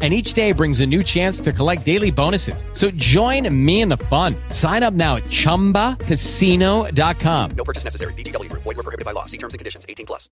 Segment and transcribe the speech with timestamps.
[0.00, 2.64] And each day brings a new chance to collect daily bonuses.
[2.72, 4.36] So join me in the fun.
[4.50, 7.50] Sign up now at chumbacasino.com.
[7.56, 8.12] No purchase necessary.
[8.12, 8.62] VGW Group.
[8.62, 9.24] Void were prohibited by law.
[9.24, 9.84] See terms and conditions.
[9.88, 10.28] 18 plus.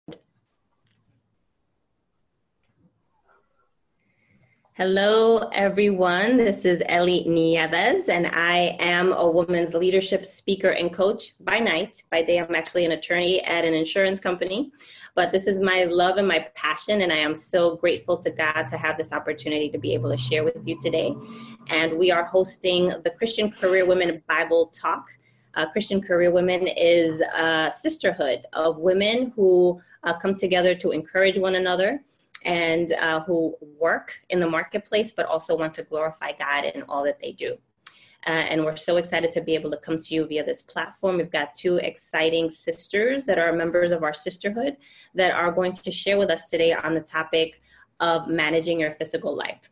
[4.76, 6.36] Hello, everyone.
[6.36, 12.02] This is Ellie Nieves, and I am a woman's leadership speaker and coach by night.
[12.10, 14.70] By day, I'm actually an attorney at an insurance company.
[15.16, 18.64] But this is my love and my passion, and I am so grateful to God
[18.64, 21.16] to have this opportunity to be able to share with you today.
[21.68, 25.06] And we are hosting the Christian Career Women Bible Talk.
[25.54, 31.38] Uh, Christian Career Women is a sisterhood of women who uh, come together to encourage
[31.38, 32.04] one another
[32.44, 37.02] and uh, who work in the marketplace but also want to glorify God in all
[37.04, 37.56] that they do.
[38.26, 41.16] Uh, and we're so excited to be able to come to you via this platform.
[41.16, 44.76] We've got two exciting sisters that are members of our sisterhood
[45.14, 47.62] that are going to share with us today on the topic
[48.00, 49.70] of managing your physical life.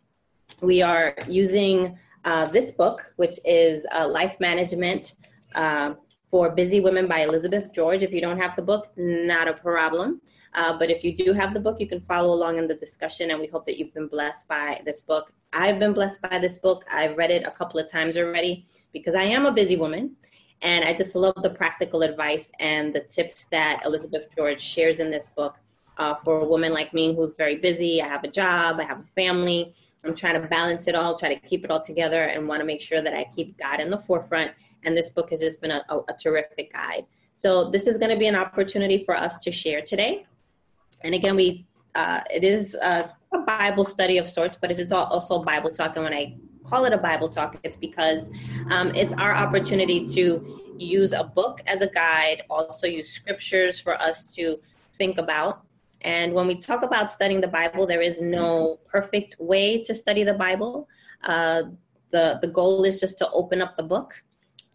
[0.60, 5.14] We are using uh, this book, which is uh, Life Management
[5.56, 5.94] uh,
[6.30, 8.02] for Busy Women by Elizabeth George.
[8.02, 10.20] If you don't have the book, not a problem.
[10.54, 13.30] Uh, but if you do have the book, you can follow along in the discussion,
[13.30, 15.32] and we hope that you've been blessed by this book.
[15.52, 16.84] I've been blessed by this book.
[16.90, 20.16] I've read it a couple of times already because I am a busy woman,
[20.62, 25.10] and I just love the practical advice and the tips that Elizabeth George shares in
[25.10, 25.56] this book
[25.98, 28.00] uh, for a woman like me who's very busy.
[28.00, 29.74] I have a job, I have a family.
[30.04, 32.66] I'm trying to balance it all, try to keep it all together, and want to
[32.66, 34.52] make sure that I keep God in the forefront.
[34.84, 37.06] And this book has just been a, a, a terrific guide.
[37.34, 40.26] So, this is going to be an opportunity for us to share today.
[41.04, 44.90] And again, we uh, it is a, a, Bible study of sorts, but it is
[44.90, 45.94] also Bible talk.
[45.94, 48.30] And when I call it a Bible talk, it's because
[48.70, 53.94] um, it's our opportunity to use a book as a guide, also use scriptures for
[54.02, 54.58] us to
[54.98, 55.62] think about.
[56.00, 60.24] And when we talk about studying the Bible, there is no perfect way to study
[60.24, 60.88] the Bible.
[61.22, 61.64] Uh,
[62.10, 64.22] the the goal is just to open up the book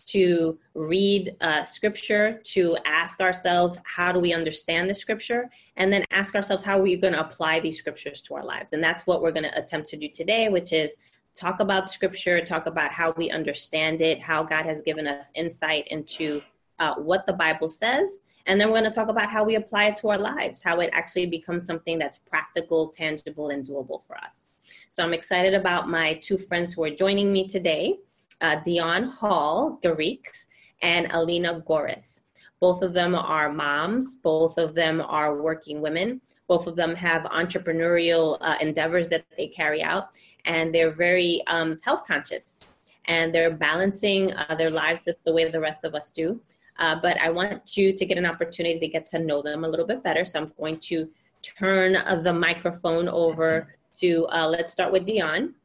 [0.09, 5.49] to read uh, scripture, to ask ourselves, how do we understand the scripture?
[5.77, 8.73] And then ask ourselves, how are we going to apply these scriptures to our lives?
[8.73, 10.95] And that's what we're going to attempt to do today, which is
[11.35, 15.87] talk about scripture, talk about how we understand it, how God has given us insight
[15.87, 16.41] into
[16.79, 18.19] uh, what the Bible says.
[18.45, 20.79] And then we're going to talk about how we apply it to our lives, how
[20.79, 24.49] it actually becomes something that's practical, tangible, and doable for us.
[24.89, 27.99] So I'm excited about my two friends who are joining me today
[28.41, 30.47] uh, Dion Hall Garrix
[30.81, 32.23] and Alina Goris.
[32.59, 34.17] Both of them are moms.
[34.17, 36.21] Both of them are working women.
[36.47, 40.09] Both of them have entrepreneurial uh, endeavors that they carry out,
[40.45, 42.65] and they're very um, health conscious.
[43.05, 46.39] And they're balancing uh, their lives just the way the rest of us do.
[46.77, 49.67] Uh, but I want you to get an opportunity to get to know them a
[49.67, 50.25] little bit better.
[50.25, 51.09] So I'm going to
[51.41, 55.55] turn uh, the microphone over to, uh, let's start with Dion.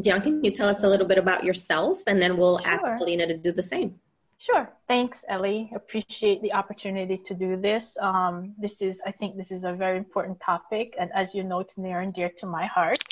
[0.00, 2.70] Dion, can you tell us a little bit about yourself and then we'll sure.
[2.70, 3.98] ask Alina to do the same.
[4.40, 4.72] Sure.
[4.88, 5.70] Thanks, Ellie.
[5.76, 7.94] Appreciate the opportunity to do this.
[8.00, 11.60] Um, this is, I think, this is a very important topic, and as you know,
[11.60, 13.04] it's near and dear to my heart.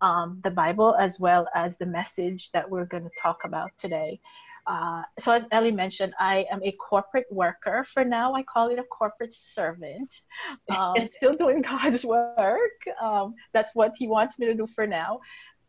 [0.00, 4.20] Um, the Bible, as well as the message that we're going to talk about today.
[4.66, 7.86] Uh, so, as Ellie mentioned, I am a corporate worker.
[7.92, 10.22] For now, I call it a corporate servant.
[10.70, 12.80] Um, still doing God's work.
[13.02, 15.20] Um, that's what He wants me to do for now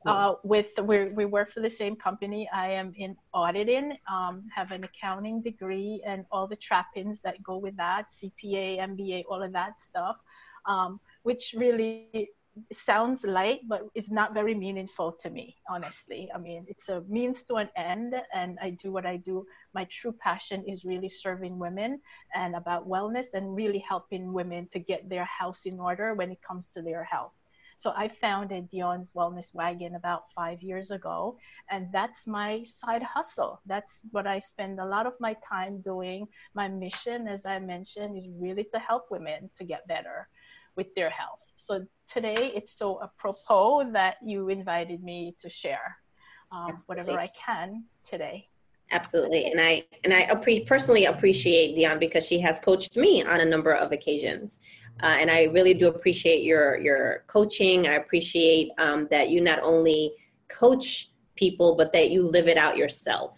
[0.06, 2.50] uh, with we we work for the same company.
[2.54, 7.58] I am in auditing, um, have an accounting degree, and all the trappings that go
[7.58, 10.18] with that, CPA, MBA, all of that stuff,
[10.66, 12.32] um, which really
[12.74, 16.30] sounds light, but it's not very meaningful to me, honestly.
[16.36, 19.46] I mean, it's a means to an end, and I do what I do.
[19.74, 22.02] My true passion is really serving women
[22.36, 26.42] and about wellness and really helping women to get their house in order when it
[26.42, 27.34] comes to their health.
[27.82, 31.38] So I founded Dion's Wellness Wagon about five years ago,
[31.72, 33.60] and that's my side hustle.
[33.66, 36.28] That's what I spend a lot of my time doing.
[36.54, 40.28] My mission, as I mentioned, is really to help women to get better
[40.76, 41.40] with their health.
[41.56, 45.98] So today it's so apropos that you invited me to share
[46.52, 48.48] um, whatever I can today.
[48.92, 53.40] Absolutely, and I and I appre- personally appreciate Dion because she has coached me on
[53.40, 54.60] a number of occasions,
[55.02, 57.88] uh, and I really do appreciate your your coaching.
[57.88, 60.12] I appreciate um, that you not only
[60.48, 63.38] coach people, but that you live it out yourself.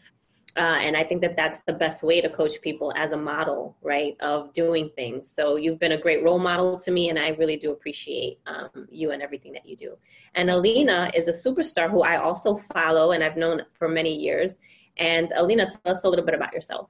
[0.55, 3.75] Uh, and I think that that's the best way to coach people as a model,
[3.81, 5.29] right, of doing things.
[5.29, 8.87] So you've been a great role model to me, and I really do appreciate um,
[8.91, 9.97] you and everything that you do.
[10.35, 14.57] And Alina is a superstar who I also follow and I've known for many years.
[14.97, 16.89] And Alina, tell us a little bit about yourself.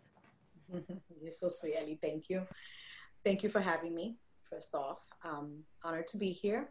[1.22, 1.98] You're so sweet, Ellie.
[2.02, 2.46] Thank you.
[3.24, 4.16] Thank you for having me,
[4.54, 5.00] first off.
[5.24, 6.70] Um, honored to be here.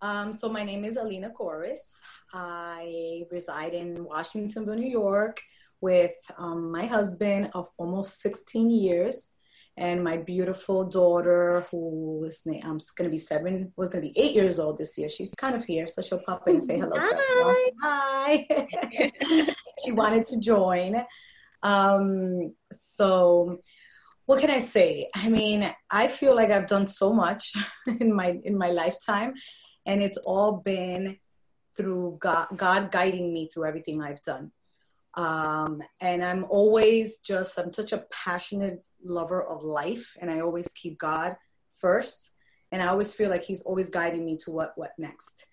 [0.00, 1.84] Um, so, my name is Alina Corris.
[2.32, 5.40] I reside in Washingtonville, New York
[5.80, 9.30] with um, my husband of almost 16 years
[9.76, 14.10] and my beautiful daughter who is I'm um, going to be seven was going to
[14.10, 15.08] be eight years old this year.
[15.08, 16.96] She's kind of here, so she'll pop in and say hello
[17.82, 18.46] Hi.
[18.48, 19.54] to Hi.
[19.84, 21.04] she wanted to join.
[21.62, 23.58] Um, so
[24.26, 25.08] what can I say?
[25.14, 27.52] I mean, I feel like I've done so much
[28.00, 29.34] in my in my lifetime,
[29.86, 31.18] and it's all been
[31.76, 34.52] through God, God guiding me through everything I've done.
[35.14, 40.68] Um, and I'm always just, I'm such a passionate lover of life, and I always
[40.74, 41.36] keep God
[41.78, 42.32] first.
[42.70, 45.46] And I always feel like He's always guiding me to what, what next.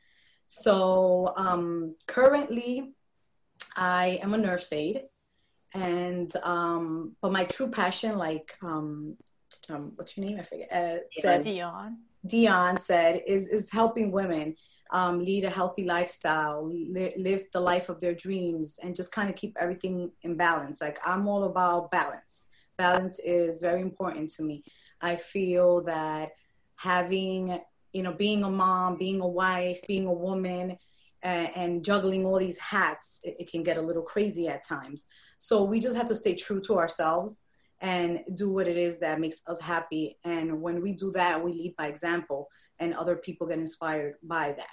[0.45, 2.93] So um, currently,
[3.75, 5.03] I am a nurse aide,
[5.73, 9.15] and um, but my true passion, like um,
[9.69, 10.39] um, what's your name?
[10.39, 10.71] I forget.
[10.71, 11.97] Uh, said Dion.
[12.25, 14.55] Dion said is is helping women
[14.91, 19.29] um, lead a healthy lifestyle, li- live the life of their dreams, and just kind
[19.29, 20.81] of keep everything in balance.
[20.81, 22.45] Like I'm all about balance.
[22.77, 24.63] Balance is very important to me.
[25.01, 26.31] I feel that
[26.75, 27.59] having,
[27.93, 30.77] you know, being a mom, being a wife, being a woman,
[31.23, 35.05] uh, and juggling all these hats, it, it can get a little crazy at times.
[35.39, 37.41] So we just have to stay true to ourselves
[37.81, 40.17] and do what it is that makes us happy.
[40.23, 42.49] And when we do that, we lead by example
[42.79, 44.67] and other people get inspired by that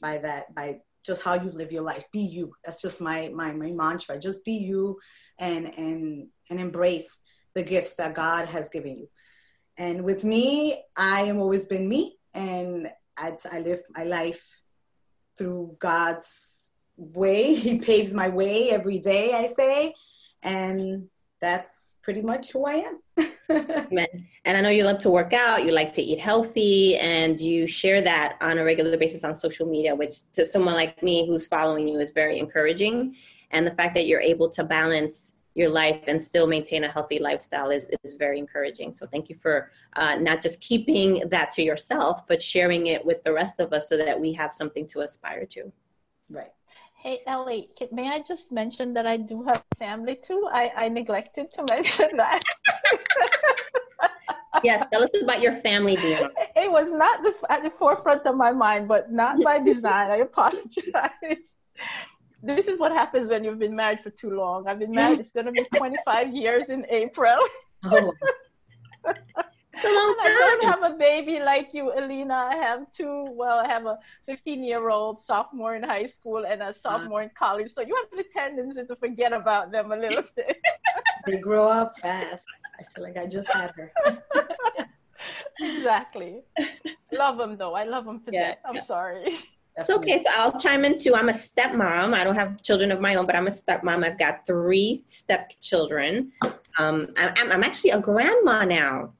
[0.00, 2.04] by that by just how you live your life.
[2.12, 2.52] Be you.
[2.64, 4.18] That's just my my, my mantra.
[4.18, 4.98] Just be you
[5.38, 7.22] and and and embrace
[7.54, 9.08] the gifts that god has given you.
[9.76, 12.16] And with me i am always been me.
[12.34, 14.44] And I, I live my life
[15.36, 16.57] through god's
[16.98, 19.94] way he paves my way every day i say
[20.42, 21.08] and
[21.40, 23.00] that's pretty much who i am
[23.50, 27.66] and I know you love to work out, you like to eat healthy, and you
[27.66, 31.46] share that on a regular basis on social media, which to someone like me who's
[31.46, 33.16] following you is very encouraging.
[33.50, 37.18] And the fact that you're able to balance your life and still maintain a healthy
[37.18, 38.92] lifestyle is, is very encouraging.
[38.92, 43.24] So thank you for uh, not just keeping that to yourself, but sharing it with
[43.24, 45.72] the rest of us so that we have something to aspire to.
[46.30, 46.52] Right.
[47.00, 50.48] Hey Ellie, may I just mention that I do have family too?
[50.52, 52.42] I, I neglected to mention that.
[54.64, 56.28] yes, tell us about your family, dear.
[56.56, 60.10] It was not the, at the forefront of my mind, but not by design.
[60.10, 61.38] I apologize.
[62.42, 64.66] This is what happens when you've been married for too long.
[64.66, 67.38] I've been married, it's going to be 25 years in April.
[67.84, 68.12] Oh.
[69.84, 72.34] I don't have a baby like you, Alina.
[72.34, 73.26] I have two.
[73.30, 77.30] Well, I have a 15 year old sophomore in high school and a sophomore in
[77.38, 77.72] college.
[77.72, 80.58] So you have the tendency to forget about them a little bit.
[81.26, 82.46] they grow up fast.
[82.78, 83.92] I feel like I just had her.
[85.60, 86.42] exactly.
[87.12, 87.74] Love them though.
[87.74, 88.58] I love them to yeah, death.
[88.64, 88.82] I'm yeah.
[88.82, 89.38] sorry.
[89.78, 90.22] It's okay.
[90.24, 91.14] So I'll chime in too.
[91.14, 92.12] I'm a stepmom.
[92.12, 94.04] I don't have children of my own, but I'm a stepmom.
[94.04, 96.32] I've got three stepchildren.
[96.78, 99.12] Um, I'm, I'm actually a grandma now.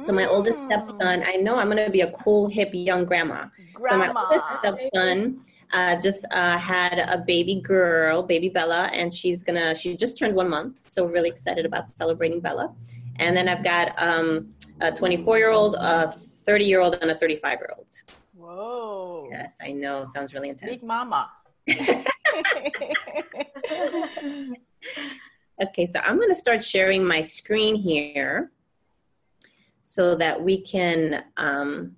[0.00, 0.30] So my mm.
[0.30, 3.46] oldest stepson, I know I'm going to be a cool, hip, young grandma.
[3.74, 4.06] grandma.
[4.06, 5.40] So my oldest stepson
[5.72, 9.74] uh, just uh, had a baby girl, baby Bella, and she's gonna.
[9.74, 12.72] She just turned one month, so we're really excited about celebrating Bella.
[13.16, 17.14] And then I've got um, a 24 year old, a 30 year old, and a
[17.14, 17.92] 35 year old.
[18.34, 19.28] Whoa!
[19.30, 20.06] Yes, I know.
[20.06, 20.70] Sounds really intense.
[20.70, 21.30] Big mama.
[25.62, 28.50] okay, so I'm going to start sharing my screen here
[29.88, 31.96] so that we can um,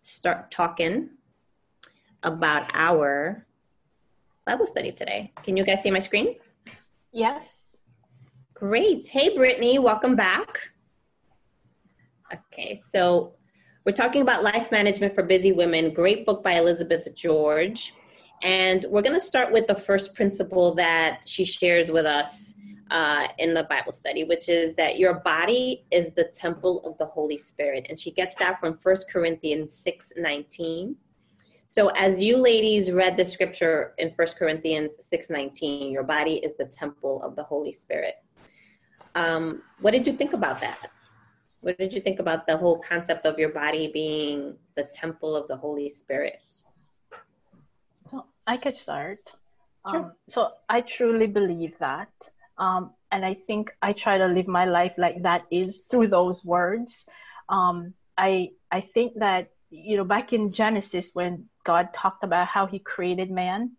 [0.00, 1.10] start talking
[2.22, 3.44] about our
[4.46, 5.30] Bible study today.
[5.42, 6.36] Can you guys see my screen?
[7.12, 7.50] Yes.
[8.54, 9.06] Great.
[9.06, 10.70] Hey, Brittany, welcome back.
[12.32, 13.34] Okay, so
[13.84, 15.92] we're talking about life management for busy women.
[15.92, 17.92] Great book by Elizabeth George.
[18.42, 22.54] And we're going to start with the first principle that she shares with us
[22.92, 27.06] uh, in the Bible study, which is that your body is the temple of the
[27.06, 27.86] Holy Spirit.
[27.88, 30.94] And she gets that from 1 Corinthians 6 19.
[31.70, 36.54] So as you ladies read the scripture in 1 Corinthians 6 19, your body is
[36.58, 38.16] the temple of the Holy Spirit.
[39.14, 40.90] Um, what did you think about that?
[41.62, 45.48] What did you think about the whole concept of your body being the temple of
[45.48, 46.42] the Holy Spirit?
[48.10, 49.32] So I could start.
[49.88, 50.00] Sure.
[50.00, 52.10] Um, so I truly believe that
[52.62, 56.44] Um, and I think I try to live my life like that is through those
[56.44, 57.04] words.
[57.48, 62.66] Um, I I think that you know back in Genesis when God talked about how
[62.66, 63.72] He created man,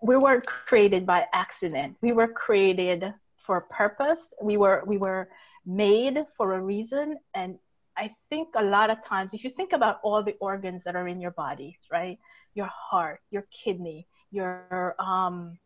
[0.00, 1.96] we weren't created by accident.
[2.00, 3.12] We were created
[3.44, 4.32] for a purpose.
[4.40, 5.28] We were we were
[5.66, 7.18] made for a reason.
[7.34, 7.58] And
[7.96, 11.08] I think a lot of times, if you think about all the organs that are
[11.08, 12.18] in your body, right?
[12.54, 15.58] Your heart, your kidney, your um,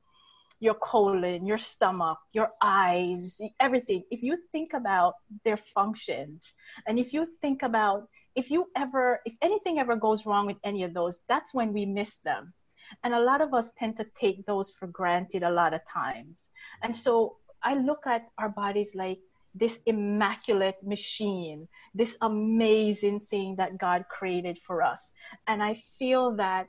[0.60, 4.02] your colon, your stomach, your eyes, everything.
[4.10, 6.54] If you think about their functions,
[6.86, 10.84] and if you think about if you ever, if anything ever goes wrong with any
[10.84, 12.52] of those, that's when we miss them.
[13.02, 16.50] And a lot of us tend to take those for granted a lot of times.
[16.82, 19.18] And so I look at our bodies like
[19.54, 25.00] this immaculate machine, this amazing thing that God created for us.
[25.48, 26.66] And I feel that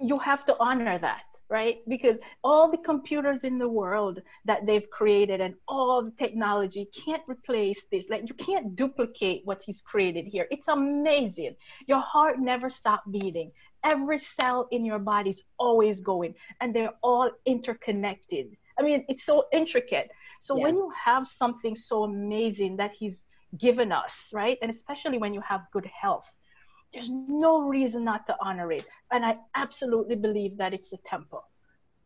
[0.00, 1.78] you have to honor that right?
[1.88, 7.22] Because all the computers in the world that they've created and all the technology can't
[7.28, 8.04] replace this.
[8.08, 10.46] Like you can't duplicate what he's created here.
[10.50, 11.56] It's amazing.
[11.86, 13.52] Your heart never stops beating.
[13.84, 18.56] Every cell in your body is always going and they're all interconnected.
[18.78, 20.10] I mean, it's so intricate.
[20.40, 23.26] So when you have something so amazing that he's
[23.58, 24.58] given us, right?
[24.62, 26.26] And especially when you have good health,
[26.94, 28.84] there's no reason not to honor it.
[29.10, 31.44] And I absolutely believe that it's a temple.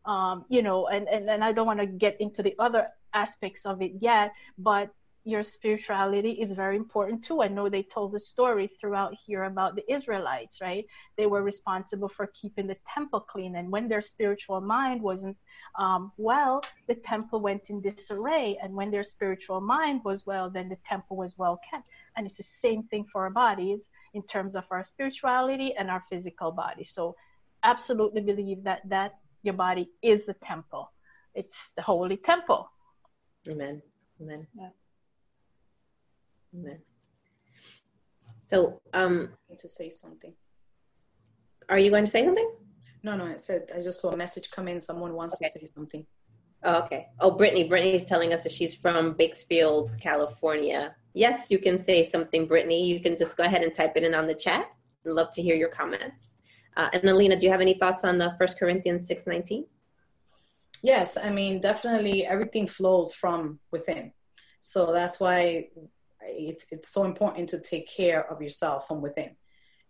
[0.05, 3.65] Um, you know, and, and, and I don't want to get into the other aspects
[3.65, 4.89] of it yet, but
[5.25, 7.43] your spirituality is very important too.
[7.43, 10.85] I know they told the story throughout here about the Israelites, right?
[11.17, 13.55] They were responsible for keeping the temple clean.
[13.57, 15.37] And when their spiritual mind wasn't
[15.77, 18.57] um, well, the temple went in disarray.
[18.63, 21.89] And when their spiritual mind was well, then the temple was well kept.
[22.15, 26.03] And it's the same thing for our bodies in terms of our spirituality and our
[26.09, 26.83] physical body.
[26.83, 27.15] So,
[27.63, 29.13] absolutely believe that that
[29.43, 30.91] your body is a temple.
[31.33, 32.69] It's the holy temple.
[33.47, 33.81] Amen.
[34.21, 34.47] Amen.
[34.55, 34.69] Yeah.
[36.55, 36.79] Amen.
[38.45, 40.33] So, um, to say something.
[41.69, 42.51] Are you going to say something?
[43.03, 43.25] No, no.
[43.25, 44.81] I said I just saw a message come in.
[44.81, 45.49] Someone wants okay.
[45.53, 46.05] to say something.
[46.63, 47.07] Oh, okay.
[47.19, 47.63] Oh, Brittany.
[47.63, 50.95] Brittany's telling us that she's from Bakersfield, California.
[51.13, 52.85] Yes, you can say something, Brittany.
[52.85, 54.69] You can just go ahead and type it in on the chat.
[55.05, 56.35] I'd love to hear your comments.
[56.75, 59.65] Uh, and Alina, do you have any thoughts on the First Corinthians six nineteen?
[60.81, 64.11] Yes, I mean definitely everything flows from within.
[64.59, 65.69] So that's why
[66.21, 69.31] it's it's so important to take care of yourself from within.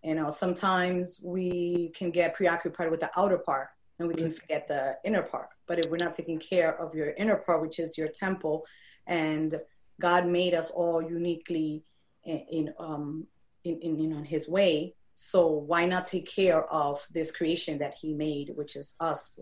[0.04, 4.34] You know, sometimes we can get preoccupied with the outer part and we can mm-hmm.
[4.34, 5.50] forget the inner part.
[5.70, 8.66] But if we're not taking care of your inner part, which is your temple,
[9.06, 9.62] and
[10.02, 11.86] God made us all uniquely
[12.26, 13.28] in, in um
[13.64, 18.54] in, in His way, so why not take care of this creation that He made,
[18.56, 19.40] which is us,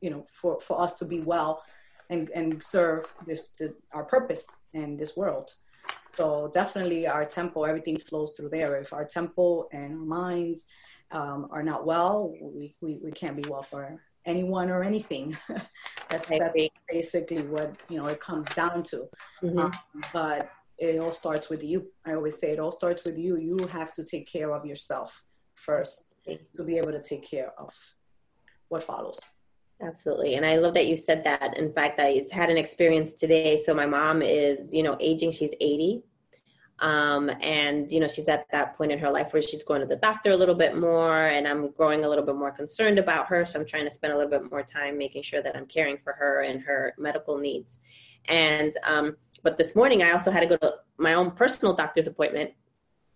[0.00, 1.62] you know, for for us to be well
[2.10, 5.54] and and serve this, this our purpose in this world.
[6.16, 8.76] So definitely our temple, everything flows through there.
[8.76, 10.64] If our temple and our minds
[11.10, 13.84] um, are not well, we, we, we can't be well for
[14.26, 15.36] anyone or anything.
[16.10, 16.56] that's, that's
[16.88, 19.08] basically what, you know, it comes down to.
[19.42, 19.58] Mm-hmm.
[19.58, 19.72] Um,
[20.12, 21.86] but it all starts with you.
[22.04, 23.36] I always say it all starts with you.
[23.36, 25.22] You have to take care of yourself
[25.54, 26.14] first
[26.56, 27.74] to be able to take care of
[28.68, 29.20] what follows.
[29.82, 30.34] Absolutely.
[30.34, 31.56] And I love that you said that.
[31.56, 33.56] In fact, I it's had an experience today.
[33.56, 35.32] So my mom is, you know, aging.
[35.32, 36.02] She's 80.
[36.80, 39.86] Um, and, you know, she's at that point in her life where she's going to
[39.86, 41.26] the doctor a little bit more.
[41.26, 43.46] And I'm growing a little bit more concerned about her.
[43.46, 45.98] So I'm trying to spend a little bit more time making sure that I'm caring
[46.02, 47.78] for her and her medical needs.
[48.26, 52.06] And, um, but this morning I also had to go to my own personal doctor's
[52.06, 52.50] appointment.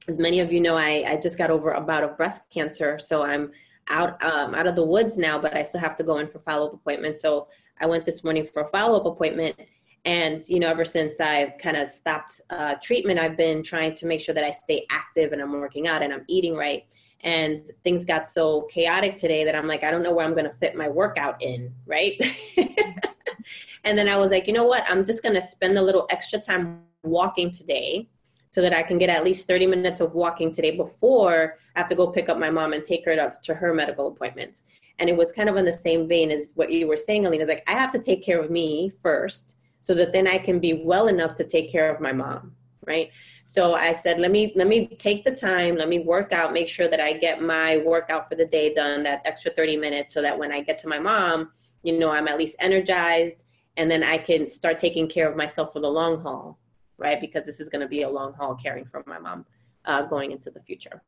[0.07, 2.99] As many of you know, I, I just got over a bout of breast cancer.
[2.99, 3.51] So I'm
[3.91, 6.39] out um, out of the woods now, but I still have to go in for
[6.39, 7.23] follow up appointments.
[7.23, 7.49] So
[7.81, 9.57] I went this morning for a follow up appointment,
[10.05, 14.07] and you know, ever since I've kind of stopped uh, treatment, I've been trying to
[14.07, 16.85] make sure that I stay active and I'm working out and I'm eating right.
[17.23, 20.45] And things got so chaotic today that I'm like, I don't know where I'm going
[20.45, 22.15] to fit my workout in, right?
[23.85, 24.89] and then I was like, you know what?
[24.89, 28.09] I'm just going to spend a little extra time walking today
[28.51, 31.89] so that I can get at least 30 minutes of walking today before I have
[31.89, 34.65] to go pick up my mom and take her to, to her medical appointments.
[35.01, 37.43] And it was kind of in the same vein as what you were saying, Alina.
[37.43, 40.59] It's like, I have to take care of me first so that then I can
[40.59, 42.55] be well enough to take care of my mom.
[42.87, 43.11] Right.
[43.45, 46.69] So I said, let me, let me take the time, let me work out, make
[46.69, 50.23] sure that I get my workout for the day done, that extra 30 minutes, so
[50.23, 51.51] that when I get to my mom,
[51.83, 53.45] you know, I'm at least energized
[53.77, 56.59] and then I can start taking care of myself for the long haul
[56.99, 57.21] right?
[57.21, 59.47] Because this is going to be a long haul caring for my mom
[59.87, 61.03] uh, going into the future.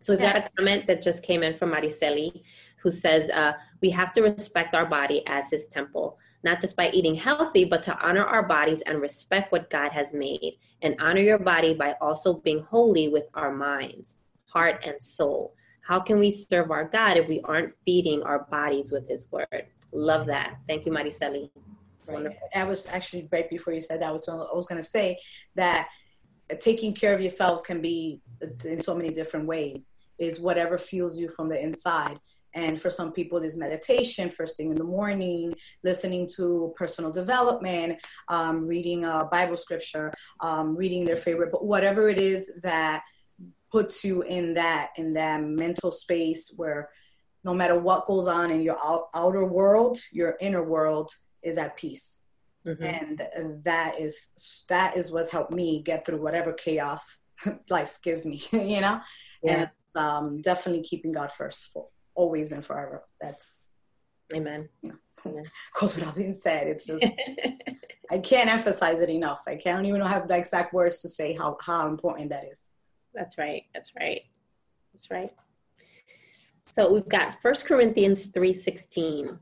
[0.00, 2.42] So we've got a comment that just came in from Mariceli,
[2.78, 6.18] who says, uh, "We have to respect our body as His temple.
[6.44, 10.12] Not just by eating healthy, but to honor our bodies and respect what God has
[10.12, 10.58] made.
[10.82, 15.54] And honor your body by also being holy with our minds, heart, and soul.
[15.82, 19.66] How can we serve our God if we aren't feeding our bodies with His word?
[19.92, 20.56] Love that.
[20.68, 21.50] Thank you, Mariceli.
[22.08, 22.36] Right.
[22.52, 24.08] That was actually right before you said that.
[24.08, 25.18] I was, I was going to say
[25.54, 25.88] that
[26.60, 28.20] taking care of yourselves can be
[28.64, 29.86] in so many different ways.
[30.18, 32.18] Is whatever fuels you from the inside.
[32.54, 37.98] And for some people, there's meditation first thing in the morning, listening to personal development,
[38.28, 43.02] um, reading a Bible scripture, um, reading their favorite book, whatever it is that
[43.70, 46.90] puts you in that in that mental space where
[47.44, 51.10] no matter what goes on in your out, outer world, your inner world
[51.42, 52.20] is at peace.
[52.66, 52.84] Mm-hmm.
[52.84, 54.28] And, and that is
[54.68, 57.22] that is what's helped me get through whatever chaos
[57.70, 59.00] life gives me, you know.
[59.42, 59.52] Yeah.
[59.52, 63.04] And um, definitely keeping God first for always and forever.
[63.20, 63.70] That's
[64.34, 64.68] Amen.
[64.82, 64.94] You know,
[65.26, 65.44] Amen.
[65.80, 66.66] Goes without being said.
[66.66, 67.04] It's just
[68.10, 69.40] I can't emphasize it enough.
[69.46, 72.60] I can't even have the exact words to say how how important that is.
[73.14, 73.64] That's right.
[73.74, 74.22] That's right.
[74.92, 75.32] That's right.
[76.70, 79.38] So we've got First Corinthians 3:16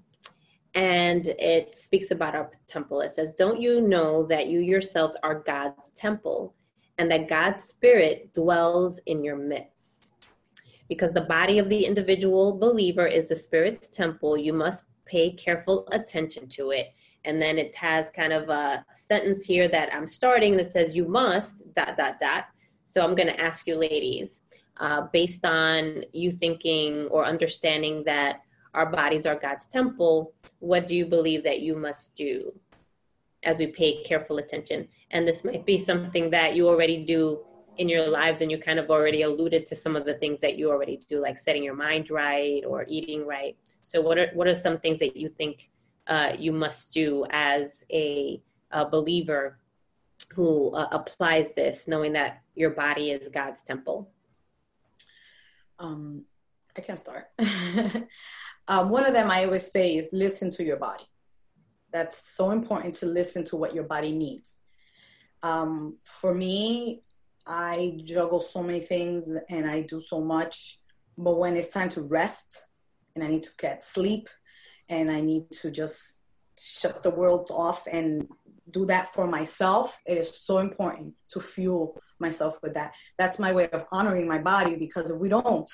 [0.75, 3.01] and it speaks about our temple.
[3.01, 6.55] It says, "Don't you know that you yourselves are God's temple
[6.99, 10.00] and that God's spirit dwells in your midst?"
[10.91, 15.87] Because the body of the individual believer is the spirit's temple, you must pay careful
[15.93, 16.89] attention to it.
[17.25, 21.07] And then it has kind of a sentence here that I'm starting that says, "You
[21.07, 22.47] must dot dot dot."
[22.87, 24.43] So I'm going to ask you, ladies,
[24.79, 28.41] uh, based on you thinking or understanding that
[28.75, 32.53] our bodies are God's temple, what do you believe that you must do
[33.45, 34.89] as we pay careful attention?
[35.13, 37.45] And this might be something that you already do
[37.81, 40.59] in your lives, and you kind of already alluded to some of the things that
[40.59, 43.57] you already do, like setting your mind right or eating right.
[43.83, 45.71] So, what are what are some things that you think
[46.07, 49.59] uh, you must do as a, a believer
[50.35, 54.11] who uh, applies this, knowing that your body is God's temple?
[55.79, 56.25] Um,
[56.77, 57.29] I can start.
[58.69, 61.09] um, one of them I always say is listen to your body.
[61.95, 64.61] That's so important to listen to what your body needs.
[65.43, 67.03] Um, for me,
[67.51, 70.79] I juggle so many things and I do so much,
[71.19, 72.67] but when it's time to rest
[73.17, 74.29] and I need to get sleep
[74.89, 76.23] and I need to just
[76.57, 78.29] shut the world off and
[78.71, 82.95] do that for myself, it is so important to fuel myself with that.
[83.19, 85.69] That's my way of honoring my body because if we don't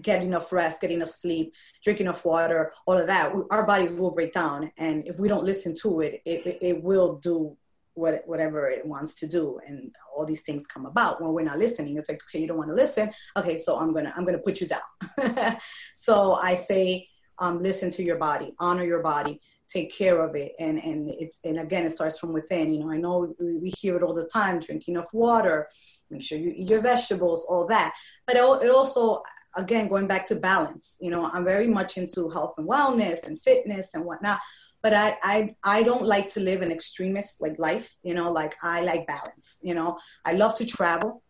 [0.00, 1.52] get enough rest, get enough sleep,
[1.84, 4.72] drink enough water, all of that, our bodies will break down.
[4.78, 7.54] And if we don't listen to it, it, it will do
[7.96, 9.58] what, whatever it wants to do.
[9.66, 11.96] And all these things come about when we're not listening.
[11.96, 13.12] It's like, okay, you don't want to listen.
[13.36, 15.56] Okay, so I'm gonna I'm gonna put you down.
[15.94, 20.52] so I say, um, listen to your body, honor your body take care of it
[20.58, 23.96] and and it's and again it starts from within you know i know we hear
[23.96, 25.68] it all the time drink enough water
[26.10, 27.92] make sure you eat your vegetables all that
[28.26, 29.22] but it also
[29.56, 33.42] again going back to balance you know i'm very much into health and wellness and
[33.42, 34.38] fitness and whatnot
[34.86, 38.54] but I, I i don't like to live an extremist like life you know like
[38.62, 41.24] i like balance you know i love to travel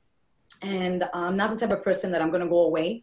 [0.61, 3.03] and i'm not the type of person that i'm going to go away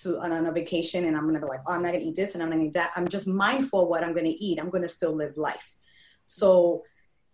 [0.00, 2.16] to on, on a vacation and I'm gonna be like, oh, I'm not gonna eat
[2.16, 2.92] this and I'm not gonna eat that.
[2.96, 4.58] I'm just mindful of what I'm gonna eat.
[4.58, 5.76] I'm gonna still live life.
[6.24, 6.84] So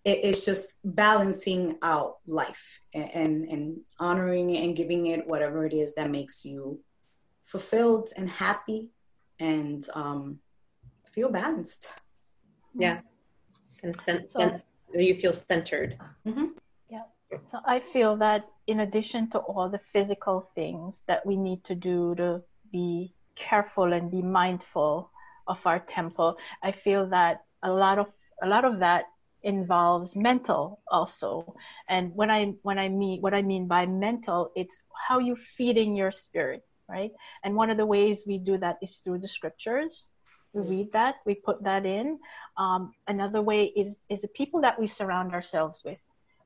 [0.04, 5.66] it, it's just balancing out life and, and, and honoring it and giving it whatever
[5.66, 6.80] it is that makes you
[7.44, 8.90] fulfilled and happy
[9.38, 10.40] and um,
[11.12, 11.92] feel balanced.
[12.78, 13.00] Yeah.
[13.82, 14.64] And sense, sense
[14.94, 15.98] you feel centered.
[16.26, 16.46] Mm-hmm.
[16.88, 17.02] Yeah.
[17.46, 21.74] So I feel that in addition to all the physical things that we need to
[21.74, 25.10] do to be careful and be mindful
[25.46, 28.06] of our temple, I feel that a lot of
[28.42, 29.04] a lot of that
[29.42, 31.54] involves mental also.
[31.88, 34.76] And when I when I mean what I mean by mental, it's
[35.08, 37.12] how you feeding your spirit, right?
[37.44, 40.08] And one of the ways we do that is through the scriptures.
[40.52, 42.18] We read that, we put that in.
[42.56, 45.98] Um, another way is is the people that we surround ourselves with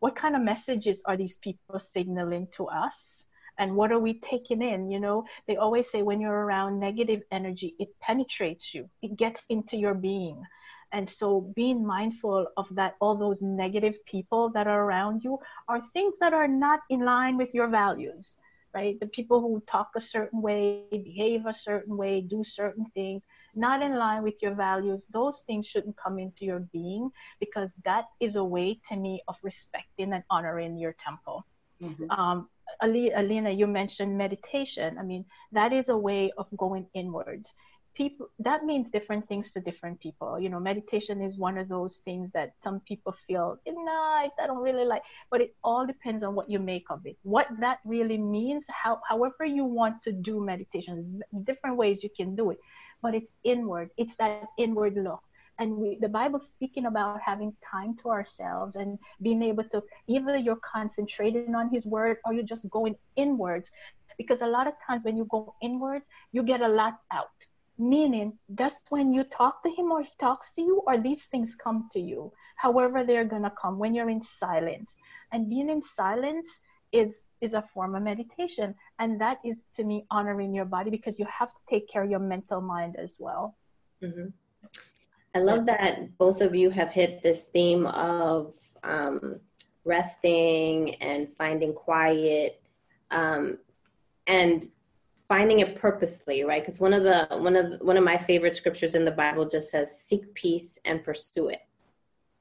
[0.03, 3.25] what kind of messages are these people signaling to us?
[3.57, 4.91] And what are we taking in?
[4.91, 9.45] You know, they always say when you're around negative energy, it penetrates you, it gets
[9.49, 10.43] into your being.
[10.91, 15.39] And so being mindful of that, all those negative people that are around you
[15.69, 18.37] are things that are not in line with your values,
[18.75, 18.99] right?
[18.99, 23.23] The people who talk a certain way, behave a certain way, do certain things,
[23.55, 27.11] not in line with your values, those things shouldn't come into your being
[27.41, 31.45] because that is a way to me of respecting and honoring your temple.
[31.83, 32.11] Mm-hmm.
[32.11, 32.49] Um,
[32.81, 34.99] Alina, you mentioned meditation.
[34.99, 37.53] I mean, that is a way of going inwards.
[37.95, 41.99] people that means different things to different people you know meditation is one of those
[41.99, 46.35] things that some people feel nah i don't really like but it all depends on
[46.35, 50.41] what you make of it what that really means how however you want to do
[50.45, 52.59] meditation different ways you can do it
[53.03, 53.91] but it's inward.
[53.97, 55.23] It's that inward look.
[55.59, 60.37] And we, the bible's speaking about having time to ourselves and being able to either
[60.37, 63.71] you're concentrating on his word or you're just going inwards.
[64.17, 67.29] Because a lot of times when you go inwards you get a lot out.
[67.79, 71.55] Meaning that's when you talk to him or he talks to you or these things
[71.55, 74.95] come to you however they're to come when you're in silence.
[75.33, 76.49] And being in silence
[76.93, 78.75] is is a form of meditation.
[78.99, 82.11] And that is to me honoring your body because you have to take care of
[82.11, 83.57] your mental mind as well.
[84.03, 84.29] Mm-hmm.
[85.37, 89.39] i love that both of you have hit this theme of um,
[89.85, 92.61] resting and finding quiet
[93.13, 93.59] um,
[94.27, 94.67] and
[95.29, 96.63] finding it purposely right?
[96.63, 99.49] Because one of the one of the, one of my favorite scriptures in the bible
[99.49, 101.61] just says seek peace and pursue it.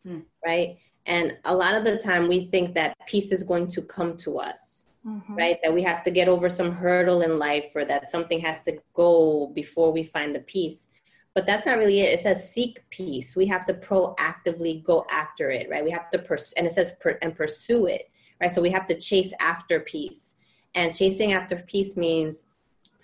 [0.04, 0.22] Hmm.
[0.44, 4.18] right and a lot of the time we think that peace is going to come
[4.18, 5.36] to us mm-hmm.
[5.36, 5.58] right?
[5.64, 8.78] That we have to get over some hurdle in life or that something has to
[8.94, 10.88] go before we find the peace.
[11.34, 12.20] But that's not really it.
[12.20, 13.36] It says seek peace.
[13.36, 15.84] We have to proactively go after it right?
[15.84, 18.10] We have to pers- and it says per- and pursue it
[18.40, 18.52] right?
[18.52, 20.36] So we have to chase after peace.
[20.74, 22.44] And chasing after peace means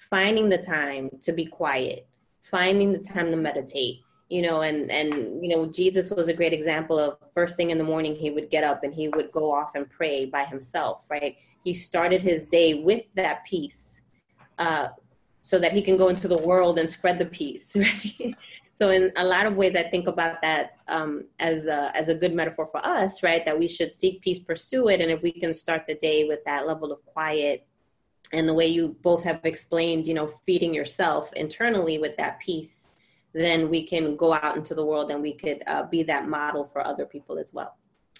[0.09, 2.07] finding the time to be quiet,
[2.43, 6.53] finding the time to meditate, you know, and, and, you know, Jesus was a great
[6.53, 9.53] example of first thing in the morning, he would get up and he would go
[9.53, 11.37] off and pray by himself, right?
[11.63, 14.01] He started his day with that peace,
[14.59, 14.87] uh,
[15.41, 18.35] so that he can go into the world and spread the peace, right?
[18.73, 22.15] so in a lot of ways, I think about that um, as a, as a
[22.15, 23.45] good metaphor for us, right?
[23.45, 26.43] That we should seek peace, pursue it, and if we can start the day with
[26.45, 27.65] that level of quiet
[28.33, 32.86] and the way you both have explained, you know, feeding yourself internally with that peace,
[33.33, 36.65] then we can go out into the world and we could uh, be that model
[36.65, 37.75] for other people as well.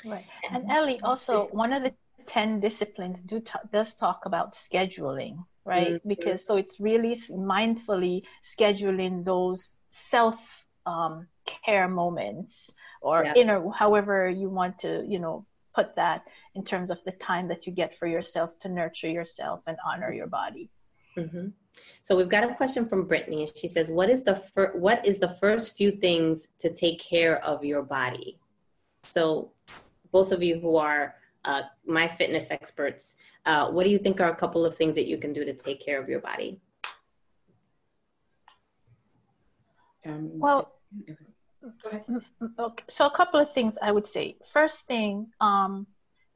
[0.05, 0.25] Right.
[0.51, 1.93] And Ellie, also one of the
[2.27, 5.93] ten disciplines do t- does talk about scheduling, right?
[5.93, 6.09] Mm-hmm.
[6.09, 10.35] Because so it's really mindfully scheduling those self
[10.85, 13.33] um, care moments or yeah.
[13.35, 16.23] inner, however you want to, you know, put that
[16.55, 20.11] in terms of the time that you get for yourself to nurture yourself and honor
[20.11, 20.69] your body.
[21.15, 21.47] Mm-hmm.
[22.01, 23.43] So we've got a question from Brittany.
[23.43, 26.99] And she says, "What is the fir- what is the first few things to take
[26.99, 28.39] care of your body?"
[29.03, 29.51] So,
[30.11, 34.31] both of you who are uh, my fitness experts, uh, what do you think are
[34.31, 36.59] a couple of things that you can do to take care of your body?
[40.05, 40.73] Um, well,
[41.83, 42.03] Go ahead.
[42.59, 42.83] Okay.
[42.89, 44.37] So a couple of things I would say.
[44.53, 45.87] First thing, um,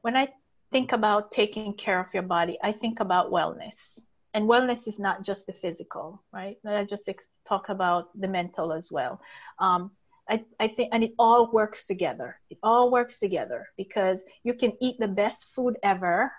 [0.02, 0.28] when I
[0.72, 4.00] think about taking care of your body, I think about wellness.
[4.34, 6.56] And wellness is not just the physical, right?
[6.64, 9.20] Let I just ex- talk about the mental as well.
[9.58, 9.90] Um,
[10.28, 12.38] I, I think, and it all works together.
[12.48, 16.32] It all works together because you can eat the best food ever,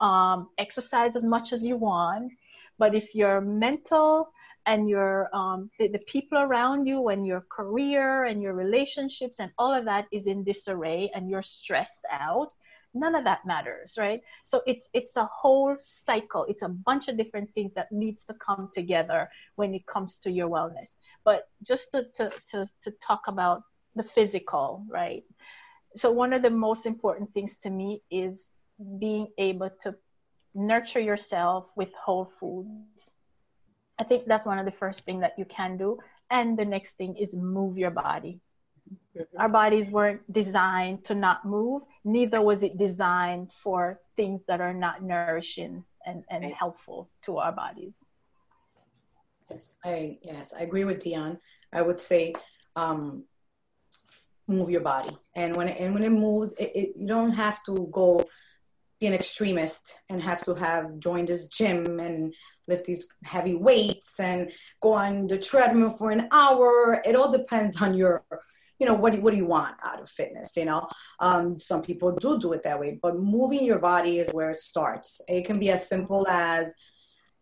[0.00, 2.32] um, exercise as much as you want,
[2.78, 4.32] but if your mental
[4.66, 9.50] and your um, the, the, people around you and your career and your relationships and
[9.58, 12.52] all of that is in disarray and you're stressed out
[12.94, 17.16] none of that matters right so it's it's a whole cycle it's a bunch of
[17.16, 21.90] different things that needs to come together when it comes to your wellness but just
[21.90, 23.62] to to to, to talk about
[23.96, 25.24] the physical right
[25.96, 28.48] so one of the most important things to me is
[28.98, 29.94] being able to
[30.54, 33.10] nurture yourself with whole foods
[34.02, 35.98] I think that's one of the first thing that you can do.
[36.30, 38.40] And the next thing is move your body.
[39.16, 39.40] Mm-hmm.
[39.40, 44.74] Our bodies weren't designed to not move, neither was it designed for things that are
[44.74, 46.54] not nourishing and, and right.
[46.54, 47.92] helpful to our bodies.
[49.50, 51.38] Yes, I yes, I agree with Dion.
[51.72, 52.34] I would say
[52.74, 53.24] um,
[54.48, 57.62] move your body, and when it, and when it moves, it, it, you don't have
[57.64, 58.24] to go
[59.02, 62.32] be an extremist and have to have joined this gym and
[62.68, 67.02] lift these heavy weights and go on the treadmill for an hour.
[67.04, 68.24] It all depends on your,
[68.82, 70.56] you know, what do, what do you want out of fitness?
[70.56, 70.88] You know,
[71.20, 74.56] um, some people do do it that way, but moving your body is where it
[74.56, 75.20] starts.
[75.28, 76.72] It can be as simple as,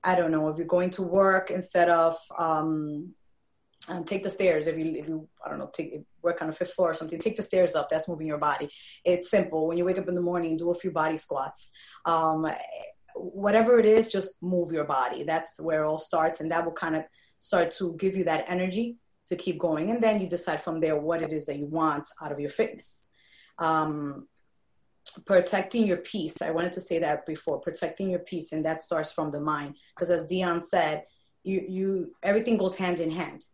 [0.05, 3.15] I don't know, if you're going to work instead of um,
[3.89, 6.53] um, take the stairs if you if you I don't know take work on the
[6.53, 8.69] fifth floor or something take the stairs up that's moving your body.
[9.07, 9.67] It's simple.
[9.67, 11.71] When you wake up in the morning do a few body squats.
[12.05, 12.47] Um,
[13.15, 15.23] whatever it is just move your body.
[15.23, 17.05] That's where it all starts and that will kind of
[17.39, 18.99] start to give you that energy
[19.31, 19.91] to keep going.
[19.91, 22.51] And then you decide from there what it is that you want out of your
[22.51, 23.07] fitness.
[23.59, 24.27] Um,
[25.25, 26.43] protecting your peace.
[26.43, 28.53] I wanted to say that before protecting your peace.
[28.53, 29.77] And that starts from the mind.
[29.95, 31.05] Because as dion said
[31.43, 33.45] you you everything goes hand in hand.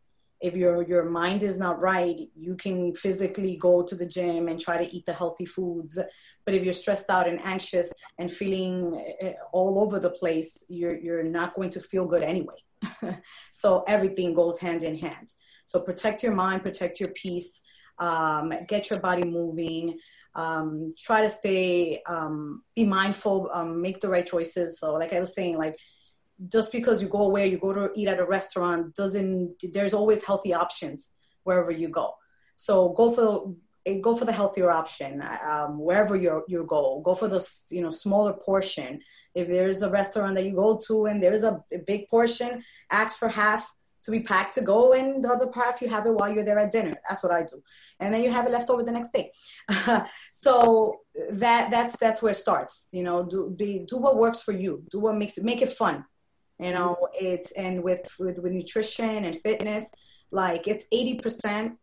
[0.40, 4.60] If your your mind is not right you can physically go to the gym and
[4.60, 5.98] try to eat the healthy foods.
[6.44, 10.98] But if you're stressed out and anxious and feeling eh, all over the place you're
[10.98, 12.60] you're not going to feel good anyway.
[13.50, 15.32] So everything goes hand in hand
[15.66, 17.60] so protect your mind protect your peace
[17.98, 19.98] um, get your body moving
[20.34, 25.20] um, try to stay um, be mindful um, make the right choices so like i
[25.20, 25.76] was saying like
[26.48, 30.24] just because you go away, you go to eat at a restaurant, doesn't there's always
[30.24, 32.14] healthy options wherever you go.
[32.56, 33.54] So go for
[34.00, 37.00] go for the healthier option um, wherever you you go.
[37.00, 39.00] Go for the you know smaller portion.
[39.34, 43.16] If there's a restaurant that you go to and there's a, a big portion, ask
[43.18, 43.72] for half
[44.06, 46.44] to be packed to go, and the other part if you have it while you're
[46.44, 46.96] there at dinner.
[47.08, 47.62] That's what I do,
[48.00, 49.30] and then you have it left over the next day.
[50.32, 52.88] so that that's that's where it starts.
[52.92, 54.82] You know, do be do what works for you.
[54.90, 56.04] Do what makes it make it fun
[56.58, 59.90] you know it's and with, with with nutrition and fitness
[60.30, 61.76] like it's 80%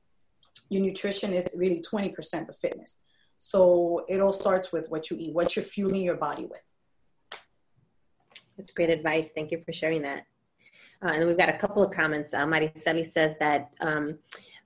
[0.69, 2.99] your nutrition is really 20% of fitness
[3.37, 7.39] so it all starts with what you eat what you're fueling your body with
[8.57, 10.25] that's great advice thank you for sharing that
[11.03, 14.17] uh, and we've got a couple of comments uh, mariceli says that um,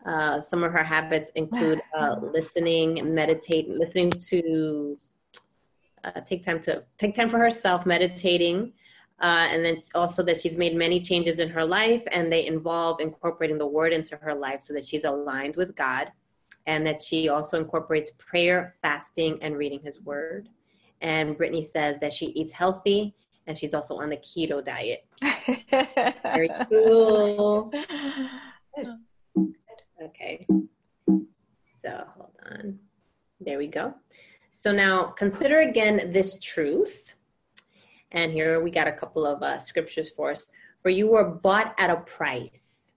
[0.06, 4.97] uh, some of her habits include uh, listening meditate listening to
[6.04, 8.71] uh, take time to take time for herself meditating
[9.19, 13.00] uh, and then also that she's made many changes in her life and they involve
[13.00, 16.12] incorporating the word into her life so that she's aligned with God
[16.67, 20.50] and that she also incorporates prayer, fasting, and reading his word.
[21.02, 23.15] And Brittany says that she eats healthy
[23.47, 25.05] and she's also on the keto diet.
[26.23, 27.71] Very cool.
[28.75, 28.88] Good.
[30.03, 30.45] Okay.
[31.81, 32.79] So hold on.
[33.39, 33.93] There we go.
[34.51, 37.15] So now consider again this truth
[38.12, 40.47] and here we got a couple of uh, scriptures for us.
[40.79, 42.93] For you were bought at a price.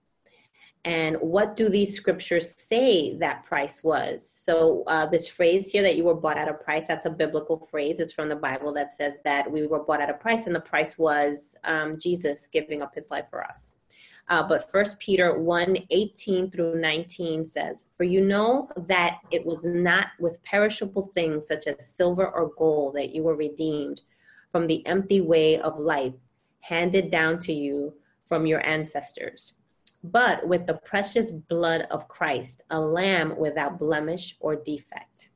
[0.83, 4.27] And what do these scriptures say that price was?
[4.27, 7.67] So, uh, this phrase here that you were bought at a price, that's a biblical
[7.69, 7.99] phrase.
[7.99, 10.59] It's from the Bible that says that we were bought at a price, and the
[10.59, 13.75] price was um, Jesus giving up his life for us.
[14.27, 19.65] Uh, but First Peter 1 18 through 19 says, For you know that it was
[19.65, 24.01] not with perishable things such as silver or gold that you were redeemed
[24.51, 26.13] from the empty way of life
[26.61, 27.93] handed down to you
[28.25, 29.53] from your ancestors,
[30.03, 35.29] but with the precious blood of Christ, a lamb without blemish or defect.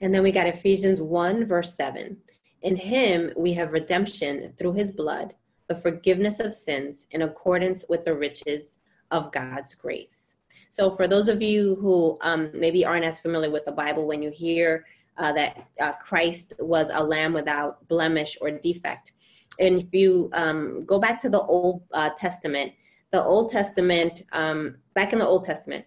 [0.00, 2.16] And then we got Ephesians 1, verse 7.
[2.62, 5.34] In him we have redemption through his blood,
[5.68, 8.78] the forgiveness of sins in accordance with the riches
[9.10, 10.36] of God's grace.
[10.68, 14.22] So, for those of you who um, maybe aren't as familiar with the Bible, when
[14.22, 14.84] you hear
[15.18, 19.12] uh, that uh, Christ was a lamb without blemish or defect.
[19.58, 22.72] And if you um, go back to the Old uh, Testament,
[23.10, 25.84] the Old Testament, um, back in the Old Testament,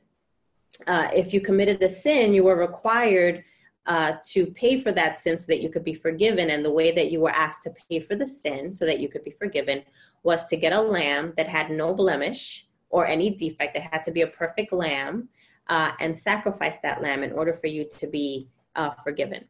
[0.88, 3.44] uh, if you committed a sin, you were required
[3.86, 6.50] uh, to pay for that sin so that you could be forgiven.
[6.50, 9.10] And the way that you were asked to pay for the sin so that you
[9.10, 9.84] could be forgiven
[10.24, 13.76] was to get a lamb that had no blemish or any defect.
[13.76, 15.30] It had to be a perfect lamb
[15.68, 19.46] uh, and sacrifice that lamb in order for you to be uh, forgiven.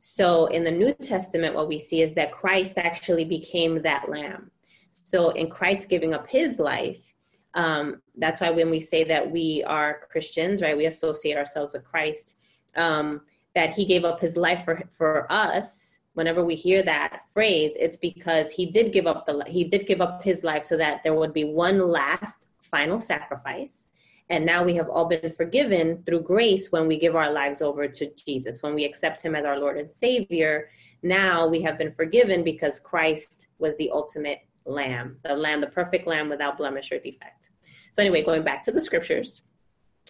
[0.00, 4.50] So in the New Testament, what we see is that Christ actually became that lamb.
[4.90, 7.11] So in Christ giving up his life,
[7.54, 11.84] um, that's why when we say that we are Christians, right, we associate ourselves with
[11.84, 12.36] Christ,
[12.76, 13.22] um,
[13.54, 15.98] that he gave up his life for, for us.
[16.14, 20.02] Whenever we hear that phrase, it's because he did give up the he did give
[20.02, 23.86] up his life so that there would be one last final sacrifice
[24.32, 27.86] and now we have all been forgiven through grace when we give our lives over
[27.86, 30.70] to Jesus, when we accept Him as our Lord and Savior.
[31.02, 36.06] Now we have been forgiven because Christ was the ultimate lamb, the lamb, the perfect
[36.06, 37.50] lamb without blemish or defect.
[37.92, 39.42] So, anyway, going back to the scriptures,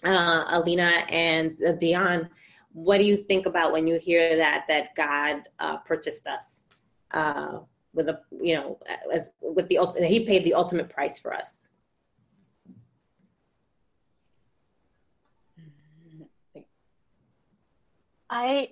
[0.04, 2.28] uh, Alina and Dion,
[2.72, 6.66] what do you think about when you hear that that God uh, purchased us
[7.12, 7.58] uh,
[7.92, 8.78] with a you know
[9.12, 11.68] as with the He paid the ultimate price for us?
[18.30, 18.70] I,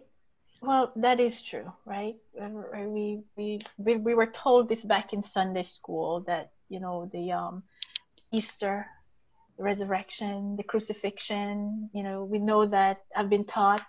[0.60, 2.16] well, that is true, right?
[2.34, 7.32] We, we, we, we were told this back in Sunday school that, you know, the
[7.32, 7.62] um,
[8.32, 8.86] Easter,
[9.56, 13.82] the resurrection, the crucifixion, you know, we know that I've been taught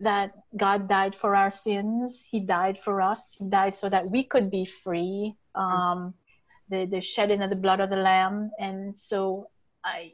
[0.00, 2.24] that God died for our sins.
[2.30, 3.34] He died for us.
[3.38, 5.34] He died so that we could be free.
[5.54, 6.14] Um,
[6.70, 8.50] the, the shedding of the blood of the Lamb.
[8.58, 9.48] And so
[9.84, 10.12] I,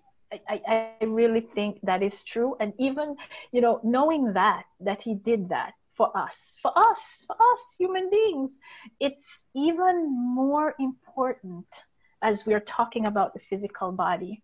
[0.49, 2.33] I, I really think that is true.
[2.37, 2.97] And even,
[3.33, 8.11] you know, knowing that, that he did that for us, for us, for us human
[8.11, 8.59] beings,
[9.01, 11.67] it's even more important
[12.23, 14.43] as we're talking about the physical body,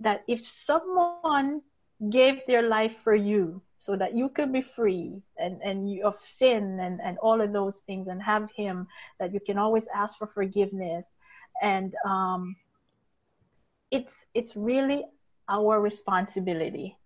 [0.00, 1.44] that if someone
[1.88, 6.14] gave their life for you so that you could be free and, and you, of
[6.20, 8.86] sin and, and all of those things and have him
[9.18, 11.16] that you can always ask for forgiveness
[11.62, 12.56] and um,
[13.90, 15.04] it's it's really
[15.48, 16.96] our responsibility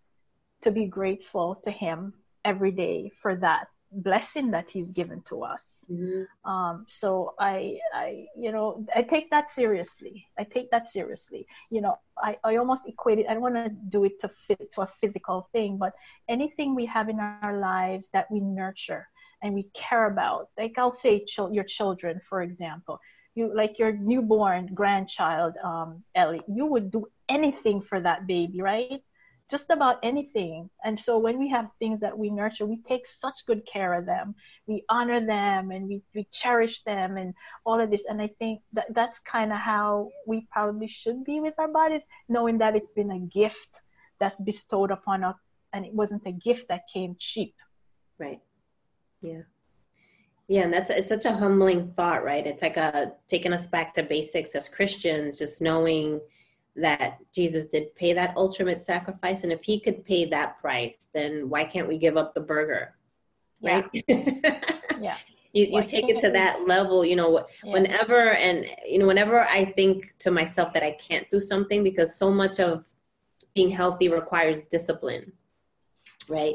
[0.63, 5.85] to be grateful to him every day for that blessing that he's given to us.
[5.91, 6.51] Mm-hmm.
[6.51, 10.27] Um, so I, I, you know, I take that seriously.
[10.39, 11.47] I take that seriously.
[11.71, 13.27] You know, I, I almost equate it.
[13.29, 15.93] I don't want to do it to fit to a physical thing, but
[16.29, 19.07] anything we have in our lives that we nurture
[19.43, 22.99] and we care about, like I'll say, ch- your children, for example.
[23.35, 26.43] You like your newborn grandchild, um, Ellie.
[26.49, 29.01] You would do anything for that baby, right?
[29.53, 30.71] just about anything.
[30.83, 34.07] And so when we have things that we nurture, we take such good care of
[34.07, 34.35] them.
[34.67, 37.35] We honor them and we, we cherish them and
[37.67, 38.03] all of this.
[38.09, 42.03] And I think that that's kind of how we probably should be with our bodies,
[42.31, 43.73] knowing that it's been a gift
[44.19, 45.37] that's bestowed upon us
[45.75, 47.55] and it wasn't a gift that came cheap.
[48.19, 48.41] Right.
[49.21, 49.43] Yeah.
[50.49, 52.47] Yeah, and that's it's such a humbling thought, right?
[52.47, 56.21] It's like a taking us back to basics as Christians, just knowing
[56.77, 59.43] that Jesus did pay that ultimate sacrifice.
[59.43, 62.95] And if he could pay that price, then why can't we give up the burger?
[63.63, 63.85] Right?
[64.09, 64.61] Yeah.
[65.01, 65.17] yeah.
[65.55, 67.73] You, you take it to that level, you know, yeah.
[67.73, 72.17] whenever, and, you know, whenever I think to myself that I can't do something because
[72.17, 72.91] so much of
[73.55, 75.31] being healthy requires discipline,
[76.27, 76.55] right?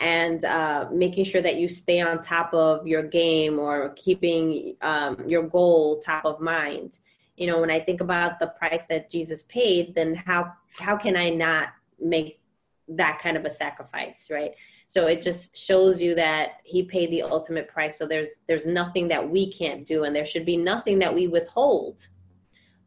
[0.00, 5.24] And uh, making sure that you stay on top of your game or keeping um,
[5.26, 6.98] your goal top of mind.
[7.36, 11.16] You know when i think about the price that jesus paid then how how can
[11.16, 11.68] i not
[12.00, 12.40] make
[12.88, 14.52] that kind of a sacrifice right?
[14.88, 17.98] So it just shows you that he paid the ultimate price.
[17.98, 21.28] So there's there's nothing that we can't do and there should be nothing that we
[21.28, 22.08] withhold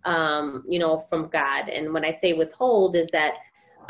[0.03, 1.69] um, you know from god.
[1.69, 3.35] And when i say withhold is that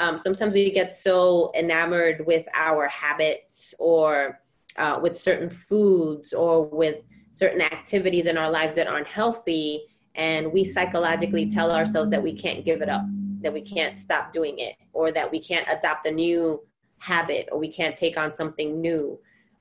[0.01, 4.41] um, sometimes we get so enamored with our habits or
[4.77, 6.97] uh, with certain foods or with
[7.31, 9.83] certain activities in our lives that aren't healthy
[10.15, 13.03] and we psychologically tell ourselves that we can't give it up,
[13.41, 16.59] that we can't stop doing it, or that we can't adopt a new
[16.97, 19.17] habit, or we can't take on something new.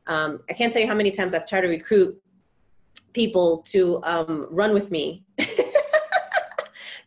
[0.06, 2.20] Um, I can't tell you how many times I've tried to recruit
[3.12, 5.24] people to um, run with me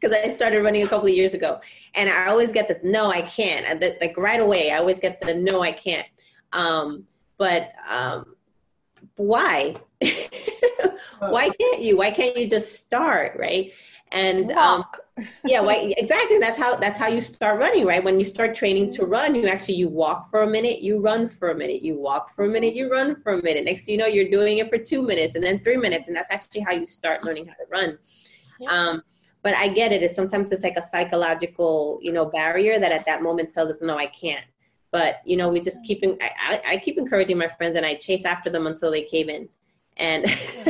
[0.03, 1.61] because I started running a couple of years ago,
[1.95, 3.65] and I always get this no, I can't.
[3.65, 6.07] And the, like right away, I always get the no, I can't.
[6.51, 7.05] Um,
[7.37, 8.35] but um,
[9.15, 9.75] why?
[11.19, 11.97] why can't you?
[11.97, 13.71] Why can't you just start, right?
[14.11, 14.83] And um,
[15.45, 16.37] yeah, why, exactly.
[16.37, 18.03] That's how that's how you start running, right?
[18.03, 21.29] When you start training to run, you actually you walk for a minute, you run
[21.29, 23.63] for a minute, you walk for a minute, you run for a minute.
[23.63, 26.15] Next, thing you know, you're doing it for two minutes and then three minutes, and
[26.15, 27.97] that's actually how you start learning how to run.
[28.59, 28.69] Yeah.
[28.69, 29.03] Um,
[29.43, 30.01] but I get it.
[30.01, 33.77] It's sometimes it's like a psychological, you know, barrier that at that moment tells us,
[33.81, 34.45] no, I can't.
[34.91, 36.03] But you know, we just keep.
[36.03, 39.27] I, I, I keep encouraging my friends, and I chase after them until they cave
[39.27, 39.49] in.
[39.97, 40.23] And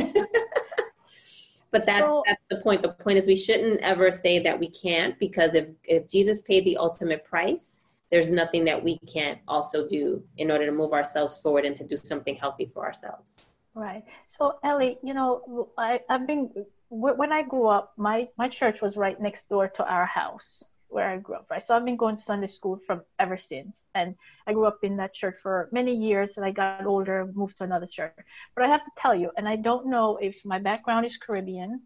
[1.70, 2.82] but that's so, that's the point.
[2.82, 6.64] The point is we shouldn't ever say that we can't because if if Jesus paid
[6.64, 11.38] the ultimate price, there's nothing that we can't also do in order to move ourselves
[11.38, 13.44] forward and to do something healthy for ourselves.
[13.74, 14.04] Right.
[14.26, 16.50] So Ellie, you know, I, I've been
[16.88, 20.62] when I grew up, my my church was right next door to our house
[20.94, 21.62] where I grew up, right?
[21.62, 23.84] So I've been going to Sunday school from ever since.
[23.96, 24.14] And
[24.46, 27.64] I grew up in that church for many years and I got older, moved to
[27.64, 28.14] another church.
[28.54, 31.82] But I have to tell you, and I don't know if my background is Caribbean,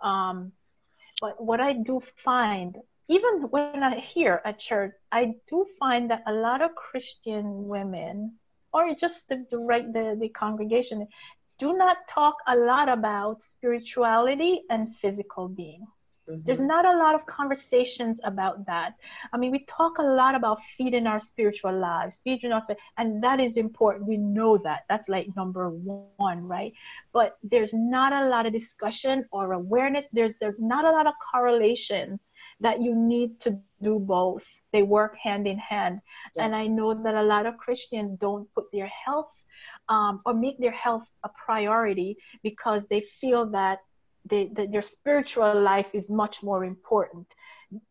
[0.00, 0.52] um,
[1.20, 2.76] but what I do find,
[3.08, 8.38] even when I hear at church, I do find that a lot of Christian women
[8.72, 11.06] or just the, the right the, the congregation
[11.58, 15.86] do not talk a lot about spirituality and physical being
[16.28, 16.40] Mm-hmm.
[16.44, 18.94] There's not a lot of conversations about that.
[19.32, 22.66] I mean, we talk a lot about feeding our spiritual lives, feeding our,
[22.98, 24.08] and that is important.
[24.08, 24.84] We know that.
[24.88, 26.72] That's like number one, right?
[27.12, 30.06] But there's not a lot of discussion or awareness.
[30.12, 32.18] There's there's not a lot of correlation
[32.60, 34.44] that you need to do both.
[34.72, 36.00] They work hand in hand.
[36.34, 36.44] Yes.
[36.44, 39.28] And I know that a lot of Christians don't put their health
[39.88, 43.78] um, or make their health a priority because they feel that
[44.28, 47.26] they, the, their spiritual life is much more important.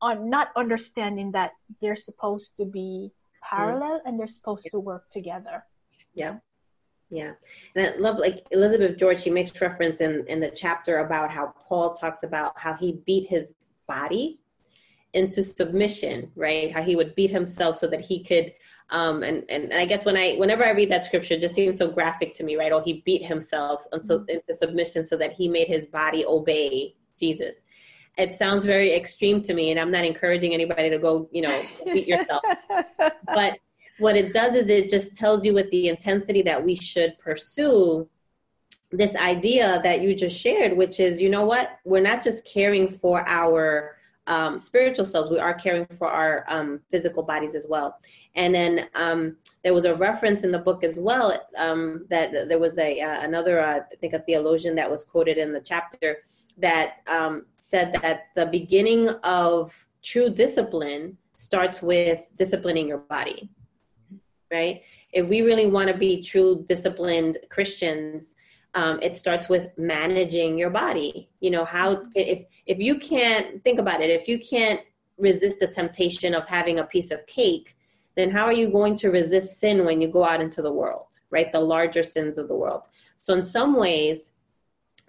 [0.01, 3.11] On not understanding that they're supposed to be
[3.43, 5.63] parallel and they're supposed to work together.
[6.13, 6.37] Yeah.
[7.09, 7.33] Yeah.
[7.75, 11.53] And I love like Elizabeth George, she makes reference in, in the chapter about how
[11.67, 13.53] Paul talks about how he beat his
[13.87, 14.39] body
[15.13, 16.71] into submission, right?
[16.71, 18.53] How he would beat himself so that he could
[18.91, 21.55] um, and, and, and I guess when I whenever I read that scripture, it just
[21.55, 22.71] seems so graphic to me, right?
[22.71, 24.37] Oh, he beat himself until mm-hmm.
[24.37, 27.63] into submission so that he made his body obey Jesus.
[28.17, 31.63] it sounds very extreme to me, and I'm not encouraging anybody to go, you know,
[31.85, 32.43] beat yourself.
[33.33, 33.57] but
[33.97, 38.07] what it does is it just tells you with the intensity that we should pursue
[38.91, 42.89] this idea that you just shared, which is, you know what, we're not just caring
[42.89, 47.99] for our um, spiritual selves, we are caring for our um, physical bodies as well.
[48.35, 52.59] And then um, there was a reference in the book as well um, that there
[52.59, 56.19] was a uh, another, uh, I think, a theologian that was quoted in the chapter
[56.57, 59.73] that um, said that the beginning of
[60.03, 63.49] true discipline starts with disciplining your body,
[64.51, 64.81] right?
[65.11, 68.35] If we really want to be true disciplined Christians,
[68.73, 71.29] um, it starts with managing your body.
[71.39, 74.81] You know, how if if you can't think about it, if you can't
[75.17, 77.75] resist the temptation of having a piece of cake,
[78.15, 81.19] then how are you going to resist sin when you go out into the world,
[81.29, 81.51] right?
[81.51, 82.87] The larger sins of the world.
[83.17, 84.31] So in some ways,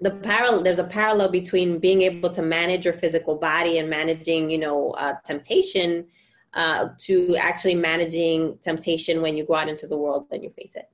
[0.01, 4.51] the parallel there's a parallel between being able to manage your physical body and managing
[4.51, 6.07] you know uh, temptation
[6.55, 10.75] uh, to actually managing temptation when you go out into the world and you face
[10.75, 10.91] it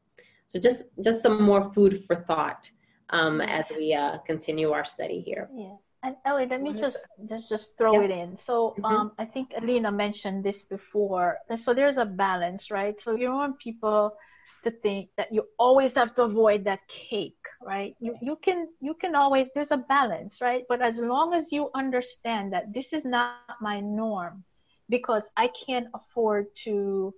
[0.47, 2.71] so just just some more food for thought
[3.11, 6.99] um, as we uh, continue our study here yeah and Ellie, let me just
[7.29, 8.05] just just throw yeah.
[8.07, 8.37] it in.
[8.37, 8.85] So mm-hmm.
[8.85, 11.39] um, I think Alina mentioned this before.
[11.59, 12.99] So there's a balance, right?
[13.01, 14.17] So you don't want people
[14.65, 18.95] to think that you always have to avoid that cake right you you can you
[18.95, 23.05] can always there's a balance right but as long as you understand that this is
[23.05, 24.45] not my norm
[24.89, 27.15] because i can't afford to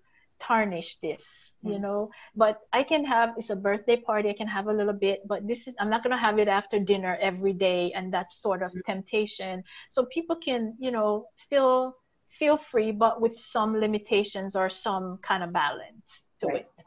[0.47, 1.81] tarnish this you mm.
[1.81, 5.21] know but i can have it's a birthday party i can have a little bit
[5.27, 8.43] but this is i'm not going to have it after dinner every day and that's
[8.43, 8.85] sort of mm.
[8.85, 11.97] temptation so people can you know still
[12.39, 16.57] feel free but with some limitations or some kind of balance to right.
[16.57, 16.85] it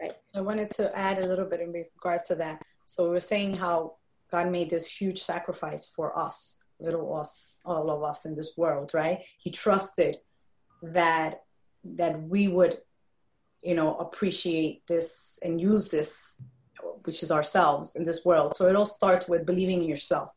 [0.00, 0.14] Right.
[0.34, 2.60] I wanted to add a little bit in regards to that.
[2.84, 3.96] So we are saying how
[4.30, 8.92] God made this huge sacrifice for us, little us, all of us in this world,
[8.92, 9.20] right?
[9.38, 10.18] He trusted
[10.82, 11.42] that
[11.84, 12.78] that we would,
[13.62, 16.42] you know, appreciate this and use this,
[17.04, 18.56] which is ourselves in this world.
[18.56, 20.30] So it all starts with believing in yourself.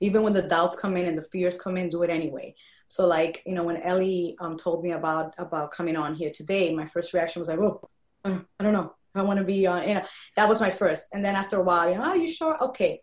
[0.00, 2.54] Even when the doubts come in and the fears come in, do it anyway.
[2.88, 6.74] So like, you know, when Ellie um, told me about about coming on here today,
[6.74, 7.80] my first reaction was like, oh,
[8.24, 8.94] I don't know.
[9.14, 10.04] I want to be on, you know,
[10.36, 11.08] that was my first.
[11.12, 12.62] And then after a while, you know, are you sure?
[12.64, 13.02] Okay.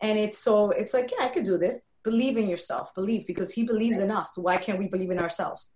[0.00, 1.86] And it's so, it's like, yeah, I could do this.
[2.04, 2.94] Believe in yourself.
[2.94, 4.36] Believe because he believes in us.
[4.36, 5.72] Why can't we believe in ourselves?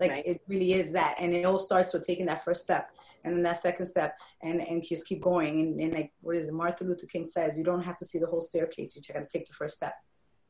[0.00, 0.26] Like right.
[0.26, 1.16] it really is that.
[1.18, 2.90] And it all starts with taking that first step
[3.24, 5.60] and then that second step and, and just keep going.
[5.60, 6.54] And, and like, what is it?
[6.54, 8.94] Martin Luther King says, you don't have to see the whole staircase.
[8.94, 9.94] You just got to take the first step.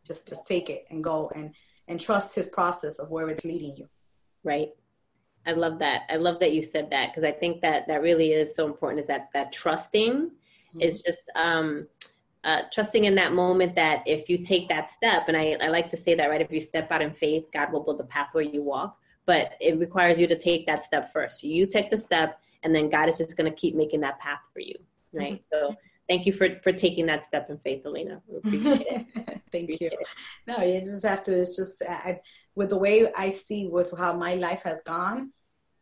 [0.07, 1.55] Just, just take it and go and,
[1.89, 3.89] and trust his process of where it's leading you.
[4.43, 4.71] Right.
[5.47, 6.03] I love that.
[6.11, 9.01] I love that you said that because I think that that really is so important.
[9.01, 10.81] Is that that trusting mm-hmm.
[10.81, 11.87] is just um,
[12.45, 15.89] uh, trusting in that moment that if you take that step, and I, I like
[15.91, 18.29] to say that right, if you step out in faith, God will build the path
[18.33, 18.99] where you walk.
[19.27, 21.43] But it requires you to take that step first.
[21.43, 24.41] You take the step, and then God is just going to keep making that path
[24.53, 24.75] for you,
[25.13, 25.43] right?
[25.53, 25.71] Mm-hmm.
[25.71, 25.77] So
[26.09, 28.21] thank you for for taking that step in faith, Alina.
[28.27, 29.07] We appreciate it.
[29.53, 29.99] thank appreciate you.
[29.99, 30.07] It.
[30.47, 31.41] No, you just have to.
[31.41, 32.21] It's just I,
[32.55, 35.33] with the way I see with how my life has gone.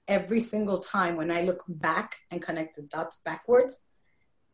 [0.09, 3.83] Every single time when I look back and connect the dots backwards,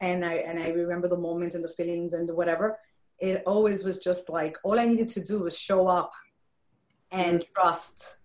[0.01, 2.79] and I and I remember the moments and the feelings and the whatever,
[3.19, 6.13] it always was just like all I needed to do was show up
[7.11, 7.53] and mm-hmm.
[7.55, 8.17] trust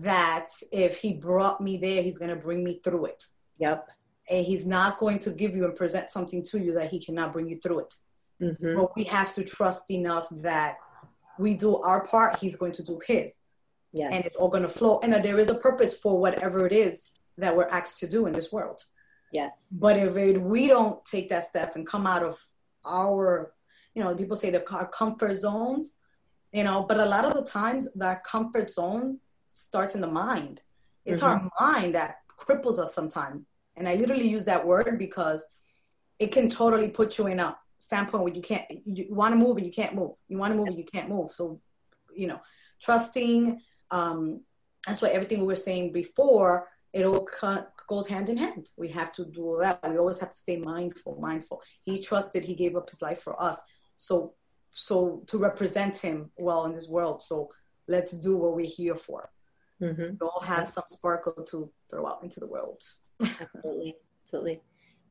[0.00, 3.24] that if he brought me there, he's gonna bring me through it.
[3.58, 3.88] Yep
[4.30, 7.32] and he's not going to give you and present something to you that he cannot
[7.32, 7.94] bring you through it.
[8.40, 8.76] Mm-hmm.
[8.76, 10.76] But we have to trust enough that
[11.38, 13.38] we do our part, he's going to do his.
[13.92, 14.10] Yes.
[14.12, 15.00] And it's all going to flow.
[15.02, 18.26] And that there is a purpose for whatever it is that we're asked to do
[18.26, 18.82] in this world.
[19.32, 19.68] Yes.
[19.70, 22.42] But if it, we don't take that step and come out of
[22.86, 23.52] our,
[23.94, 25.94] you know, people say the our comfort zones,
[26.52, 29.20] you know, but a lot of the times that comfort zone
[29.52, 30.60] starts in the mind.
[31.04, 31.48] It's mm-hmm.
[31.60, 33.44] our mind that cripples us sometimes
[33.76, 35.44] and I literally use that word because
[36.18, 39.56] it can totally put you in a standpoint where you can't, you want to move
[39.56, 40.12] and you can't move.
[40.28, 41.32] You want to move and you can't move.
[41.32, 41.60] So,
[42.14, 42.40] you know,
[42.82, 44.42] trusting, um,
[44.86, 47.26] that's why everything we were saying before, it all
[47.88, 48.68] goes hand in hand.
[48.76, 49.80] We have to do that.
[49.88, 51.62] We always have to stay mindful, mindful.
[51.82, 53.56] He trusted, he gave up his life for us.
[53.96, 54.34] So,
[54.72, 57.22] so to represent him well in this world.
[57.22, 57.50] So
[57.88, 59.30] let's do what we're here for.
[59.82, 60.14] Mm-hmm.
[60.20, 62.82] We all have some sparkle to throw out into the world.
[63.20, 63.96] Absolutely.
[64.22, 64.60] Absolutely.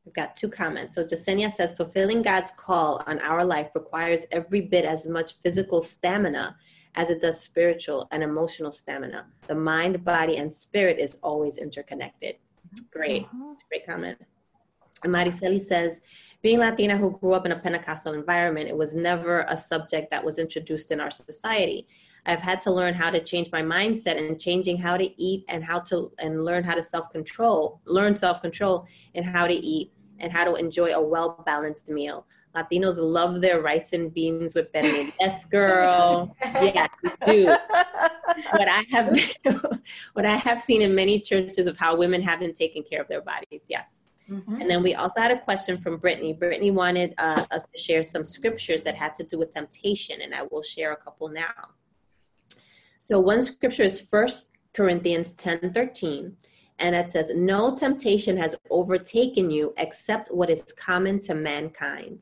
[0.04, 0.94] We've got two comments.
[0.94, 5.80] So Jasenia says, fulfilling God's call on our life requires every bit as much physical
[5.80, 6.56] stamina
[6.94, 9.26] as it does spiritual and emotional stamina.
[9.46, 12.36] The mind, body, and spirit is always interconnected.
[12.90, 13.26] Great.
[13.26, 13.52] Mm-hmm.
[13.68, 14.18] Great comment.
[15.04, 16.00] And Mariceli says,
[16.42, 20.24] being Latina who grew up in a Pentecostal environment, it was never a subject that
[20.24, 21.86] was introduced in our society.
[22.26, 25.64] I've had to learn how to change my mindset and changing how to eat and
[25.64, 29.92] how to and learn how to self control, learn self control and how to eat
[30.20, 32.26] and how to enjoy a well balanced meal.
[32.54, 35.12] Latinos love their rice and beans with berenjena.
[35.20, 36.36] Yes, girl.
[36.42, 36.86] Yeah,
[37.26, 37.46] do.
[38.52, 39.18] What I have,
[40.14, 43.08] what I have seen in many churches of how women have been taking care of
[43.08, 43.66] their bodies.
[43.68, 44.08] Yes.
[44.30, 44.60] Mm-hmm.
[44.60, 46.32] And then we also had a question from Brittany.
[46.32, 50.34] Brittany wanted uh, us to share some scriptures that had to do with temptation, and
[50.34, 51.68] I will share a couple now.
[53.04, 56.36] So one scripture is First Corinthians 10 13,
[56.78, 62.20] and it says, No temptation has overtaken you except what is common to mankind.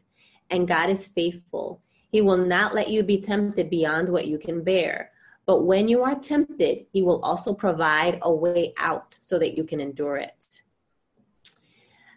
[0.49, 1.83] And God is faithful.
[2.11, 5.11] He will not let you be tempted beyond what you can bear.
[5.45, 9.65] But when you are tempted, He will also provide a way out so that you
[9.65, 10.63] can endure it.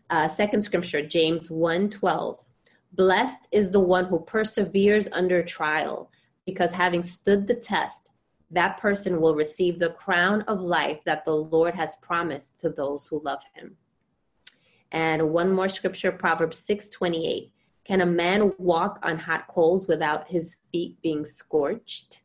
[0.10, 2.40] Uh, second scripture, James 1 12.
[2.94, 6.10] Blessed is the one who perseveres under trial,
[6.46, 8.12] because having stood the test,
[8.54, 13.08] that person will receive the crown of life that the Lord has promised to those
[13.08, 13.76] who love him.
[14.92, 17.52] And one more scripture, Proverbs 6:28.
[17.84, 22.22] Can a man walk on hot coals without his feet being scorched?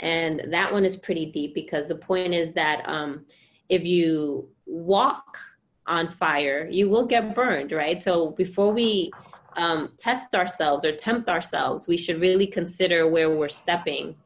[0.00, 3.26] And that one is pretty deep because the point is that um,
[3.68, 5.38] if you walk
[5.86, 8.02] on fire, you will get burned, right?
[8.02, 9.12] So before we
[9.56, 14.16] um, test ourselves or tempt ourselves, we should really consider where we're stepping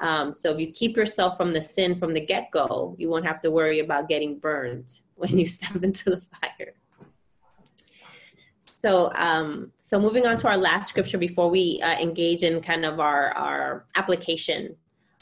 [0.00, 3.26] um, so if you keep yourself from the sin from the get go, you won't
[3.26, 6.74] have to worry about getting burned when you step into the fire.
[8.60, 12.84] So, um, so moving on to our last scripture before we uh, engage in kind
[12.84, 14.76] of our our application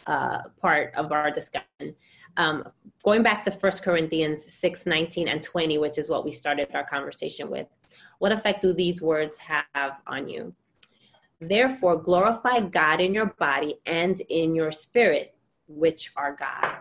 [0.06, 1.94] uh, part of our discussion.
[2.36, 2.68] Um,
[3.04, 6.84] going back to 1 Corinthians 6, 19 and 20, which is what we started our
[6.84, 7.68] conversation with.
[8.18, 10.54] What effect do these words have on you?
[11.41, 15.35] Therefore, glorify God in your body and in your spirit,
[15.66, 16.76] which are God.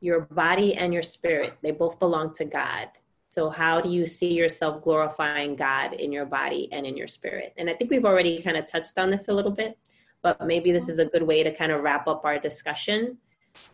[0.00, 2.88] Your body and your spirit, they both belong to God.
[3.28, 7.52] So, how do you see yourself glorifying God in your body and in your spirit?
[7.58, 9.78] And I think we've already kind of touched on this a little bit,
[10.22, 13.18] but maybe this is a good way to kind of wrap up our discussion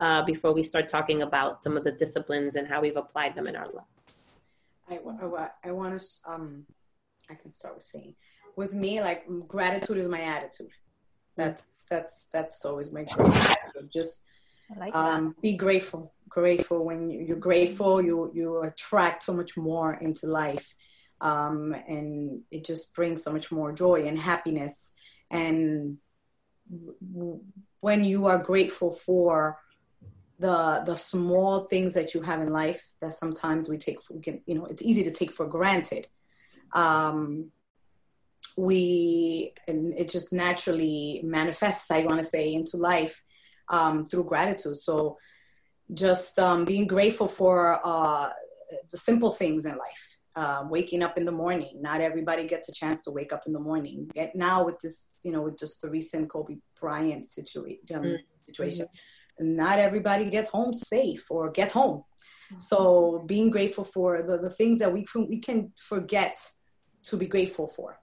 [0.01, 3.47] uh, before we start talking about some of the disciplines and how we've applied them
[3.47, 4.35] in our lives.
[4.91, 6.67] I, I, I want to, um,
[7.31, 8.15] I can start with saying,
[8.57, 10.71] with me, like gratitude is my attitude.
[11.37, 13.91] That's that's that's always my attitude.
[13.93, 14.25] Just
[14.77, 16.13] like um, be grateful.
[16.29, 20.75] Grateful when you're grateful, you you attract so much more into life,
[21.21, 24.93] um, and it just brings so much more joy and happiness.
[25.31, 25.99] And
[27.81, 29.59] when you are grateful for
[30.39, 34.55] the the small things that you have in life that sometimes we take for you
[34.55, 36.07] know it's easy to take for granted
[36.73, 37.51] um,
[38.57, 43.23] we and it just naturally manifests i want to say into life
[43.69, 44.77] um, through gratitude.
[44.77, 45.19] So
[45.93, 48.31] just um, being grateful for uh,
[48.91, 51.79] the simple things in life uh, waking up in the morning.
[51.81, 54.11] Not everybody gets a chance to wake up in the morning.
[54.15, 58.15] Get, now with this you know with just the recent kobe bryant situa- um, mm-hmm.
[58.47, 58.87] situation
[59.39, 62.03] not everybody gets home safe or gets home.
[62.47, 62.59] Mm-hmm.
[62.61, 66.39] so being grateful for the, the things that we, we can forget
[67.03, 67.99] to be grateful for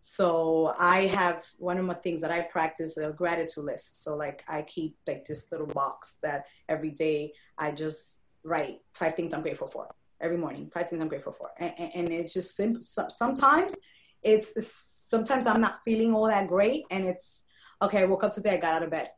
[0.00, 4.02] so I have one of my things that I practice a gratitude list.
[4.02, 9.14] So like I keep like this little box that every day I just write five
[9.14, 9.88] things I'm grateful for
[10.20, 10.70] every morning.
[10.72, 12.82] Five things I'm grateful for, and, and it's just simple.
[12.82, 13.74] Sometimes
[14.22, 14.52] it's
[15.08, 17.42] sometimes I'm not feeling all that great, and it's
[17.82, 17.98] okay.
[17.98, 19.10] I woke up today, I got out of bed.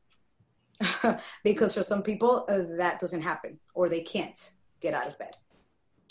[1.45, 5.37] because for some people uh, that doesn't happen or they can't get out of bed.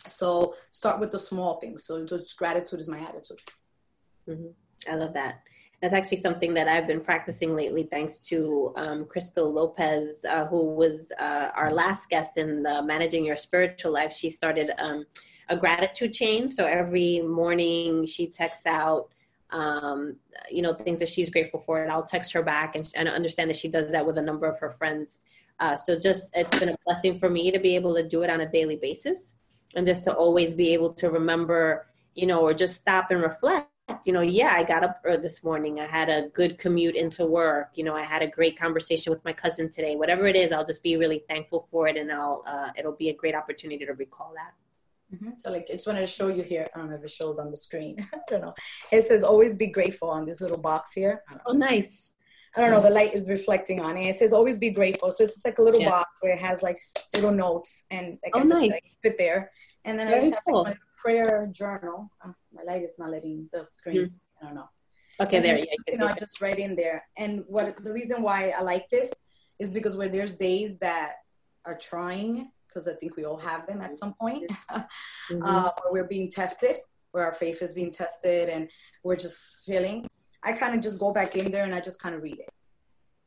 [0.07, 1.83] So start with the small things.
[1.83, 3.39] So just gratitude is my attitude.
[4.27, 4.91] Mm-hmm.
[4.91, 5.41] I love that.
[5.81, 10.75] That's actually something that I've been practicing lately, thanks to um, Crystal Lopez, uh, who
[10.75, 14.13] was uh, our last guest in the Managing Your Spiritual Life.
[14.13, 15.05] She started um,
[15.49, 16.47] a gratitude chain.
[16.47, 19.09] So every morning she texts out,
[19.49, 20.17] um,
[20.51, 23.49] you know, things that she's grateful for, and I'll text her back and, and understand
[23.49, 25.21] that she does that with a number of her friends.
[25.59, 28.29] Uh, so just it's been a blessing for me to be able to do it
[28.29, 29.35] on a daily basis,
[29.75, 33.70] and just to always be able to remember, you know, or just stop and reflect
[34.05, 35.79] you know, yeah, I got up this morning.
[35.79, 37.71] I had a good commute into work.
[37.75, 39.95] You know, I had a great conversation with my cousin today.
[39.95, 43.09] Whatever it is, I'll just be really thankful for it, and I'll uh, it'll be
[43.09, 44.53] a great opportunity to recall that.
[45.15, 45.31] Mm-hmm.
[45.43, 46.67] So, like, I just wanted to show you here.
[46.73, 48.07] I don't know if it shows on the screen.
[48.13, 48.53] I don't know.
[48.91, 51.23] It says "Always be grateful" on this little box here.
[51.45, 52.13] Oh, nice.
[52.55, 52.81] I don't know.
[52.81, 54.07] The light is reflecting on it.
[54.07, 55.89] It says "Always be grateful." So it's just like a little yeah.
[55.89, 56.77] box where it has like
[57.13, 58.71] little notes, and I can oh, just nice.
[58.71, 59.51] like, fit there.
[59.83, 60.63] And then Very I just have cool.
[60.63, 62.11] like, prayer journal.
[62.23, 64.13] Uh, my light is not letting the screens.
[64.13, 64.45] Mm-hmm.
[64.45, 64.69] I don't know.
[65.19, 65.59] Okay, and there.
[65.59, 65.91] You, go.
[65.93, 67.03] you know, just right in there.
[67.17, 69.13] And what the reason why I like this
[69.59, 71.13] is because where there's days that
[71.65, 75.43] are trying, because I think we all have them at some point, mm-hmm.
[75.43, 76.77] uh, where we're being tested,
[77.11, 78.69] where our faith is being tested, and
[79.03, 80.07] we're just feeling.
[80.43, 82.49] I kind of just go back in there and I just kind of read it,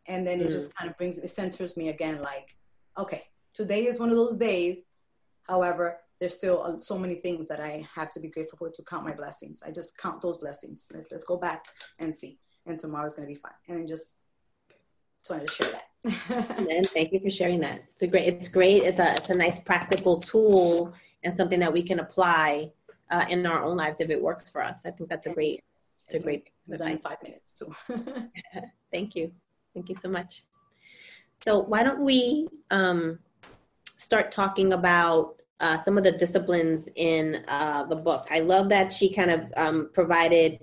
[0.07, 0.53] and then it mm-hmm.
[0.53, 2.21] just kind of brings it centers me again.
[2.21, 2.57] Like,
[2.99, 4.79] okay, today is one of those days.
[5.45, 8.83] However, there's still uh, so many things that I have to be grateful for to
[8.83, 9.63] count my blessings.
[9.65, 10.87] I just count those blessings.
[10.93, 11.67] Let's, let's go back
[11.99, 12.39] and see.
[12.67, 13.53] And tomorrow's going to be fine.
[13.69, 14.17] And then just,
[15.23, 16.59] just wanted to share that.
[16.69, 17.83] and thank you for sharing that.
[17.93, 18.85] It's a great, it's great.
[18.85, 22.71] It's a, it's a nice practical tool and something that we can apply
[23.11, 24.83] uh, in our own lives if it works for us.
[24.85, 25.63] I think that's a great,
[26.11, 26.49] a great.
[26.69, 27.75] Done in five minutes too.
[28.93, 29.33] thank you.
[29.75, 30.45] Thank you so much.
[31.37, 33.19] So why don't we um,
[33.99, 38.27] start talking about uh, some of the disciplines in uh, the book.
[38.31, 40.61] I love that she kind of um, provided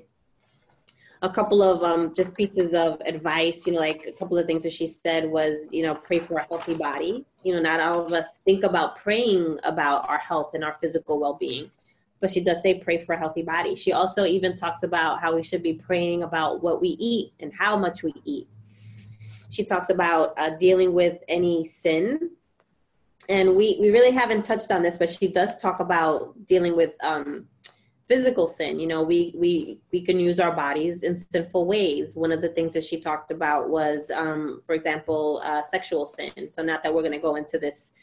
[1.22, 3.66] a couple of um, just pieces of advice.
[3.66, 6.39] You know, like a couple of things that she said was, you know, pray for
[6.39, 7.26] a healthy body.
[7.44, 11.20] You know, not all of us think about praying about our health and our physical
[11.20, 11.72] well being,
[12.20, 13.76] but she does say pray for a healthy body.
[13.76, 17.54] She also even talks about how we should be praying about what we eat and
[17.58, 18.48] how much we eat.
[19.50, 22.32] She talks about uh, dealing with any sin
[23.32, 26.92] and we we really haven't touched on this, but she does talk about dealing with
[27.02, 27.48] um,
[28.10, 28.78] physical sin.
[28.78, 32.16] You know, we we we can use our bodies in sinful ways.
[32.16, 36.34] One of the things that she talked about was, um, for example, uh, sexual sin.
[36.52, 37.94] So not that we're going to go into this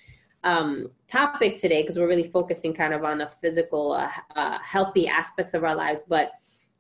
[0.45, 5.09] um, topic today because we're really focusing kind of on the physical, uh, uh, healthy
[5.09, 6.33] aspects of our lives, but.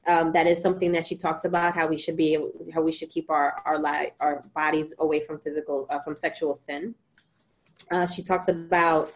[0.07, 2.39] Um, that is something that she talks about how we should be
[2.73, 6.57] how we should keep our our li- our bodies away from physical uh, from sexual
[6.57, 6.95] sin
[7.91, 9.13] uh, she talks about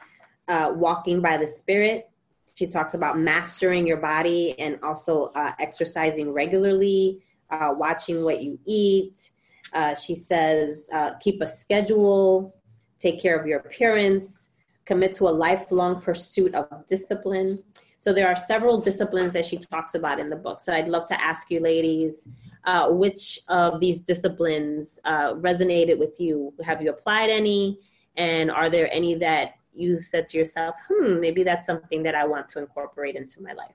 [0.49, 2.09] uh, walking by the Spirit.
[2.55, 8.59] She talks about mastering your body and also uh, exercising regularly, uh, watching what you
[8.67, 9.31] eat.
[9.73, 12.55] Uh, she says, uh, keep a schedule,
[12.99, 14.51] take care of your appearance,
[14.85, 17.63] commit to a lifelong pursuit of discipline.
[18.01, 20.61] So there are several disciplines that she talks about in the book.
[20.61, 22.29] So I'd love to ask you, ladies,
[22.65, 26.53] uh, which of these disciplines uh, resonated with you?
[26.65, 27.79] Have you applied any?
[28.17, 32.27] And are there any that you said to yourself, hmm, maybe that's something that I
[32.27, 33.75] want to incorporate into my life?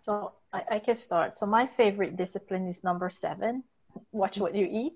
[0.00, 1.38] So I, I can start.
[1.38, 3.62] So my favorite discipline is number seven
[4.12, 4.92] watch what you eat.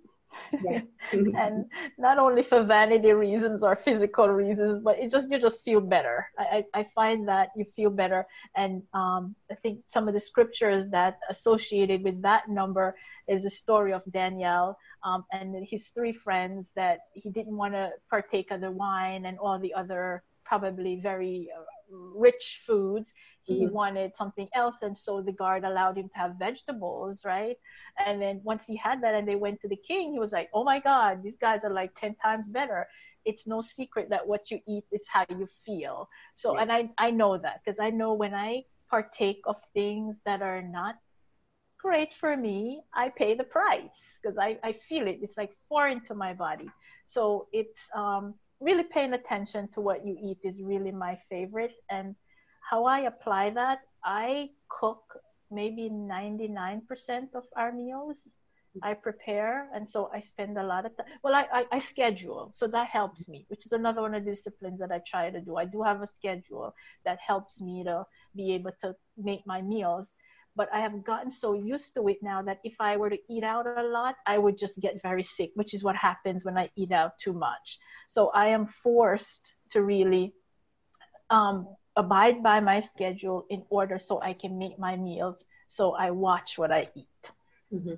[0.63, 0.81] Yeah.
[1.13, 1.67] and
[1.99, 6.27] not only for vanity reasons or physical reasons, but it just you just feel better.
[6.39, 8.27] I, I find that you feel better,
[8.57, 12.97] and um, I think some of the scriptures that associated with that number
[13.29, 17.91] is the story of Daniel um, and his three friends that he didn't want to
[18.11, 23.13] partake of the wine and all the other probably very uh, rich foods.
[23.43, 23.75] He mm-hmm.
[23.75, 27.57] wanted something else, and so the guard allowed him to have vegetables, right?
[28.05, 30.49] And then once he had that, and they went to the king, he was like,
[30.55, 32.89] "Oh my God, these guys are like ten times better."
[33.27, 36.09] It's no secret that what you eat is how you feel.
[36.35, 36.63] So, yeah.
[36.63, 40.63] and I I know that because I know when I partake of things that are
[40.63, 40.97] not
[41.85, 45.19] great for me, I pay the price because I, I feel it.
[45.21, 46.71] It's like foreign to my body.
[47.07, 48.35] So it's um,
[48.65, 51.75] really paying attention to what you eat is really my favorite.
[51.91, 52.17] And
[52.71, 55.03] how I apply that, I cook
[55.51, 56.81] maybe 99%
[57.35, 58.17] of our meals.
[58.83, 61.07] I prepare, and so I spend a lot of time.
[61.23, 64.33] Well, I, I, I, schedule, so that helps me, which is another one of the
[64.33, 65.57] disciplines that I try to do.
[65.57, 68.05] I do have a schedule that helps me to
[68.35, 70.17] be able to make my meals
[70.57, 73.43] but I have gotten so used to it now that if I were to eat
[73.43, 76.71] out a lot, I would just get very sick, which is what happens when I
[76.77, 77.79] eat out too much.
[78.09, 80.33] So I am forced to really
[81.31, 85.45] um, abide by my schedule in order so I can make my meals.
[85.69, 87.33] So I watch what I eat.
[87.73, 87.95] Mm-hmm.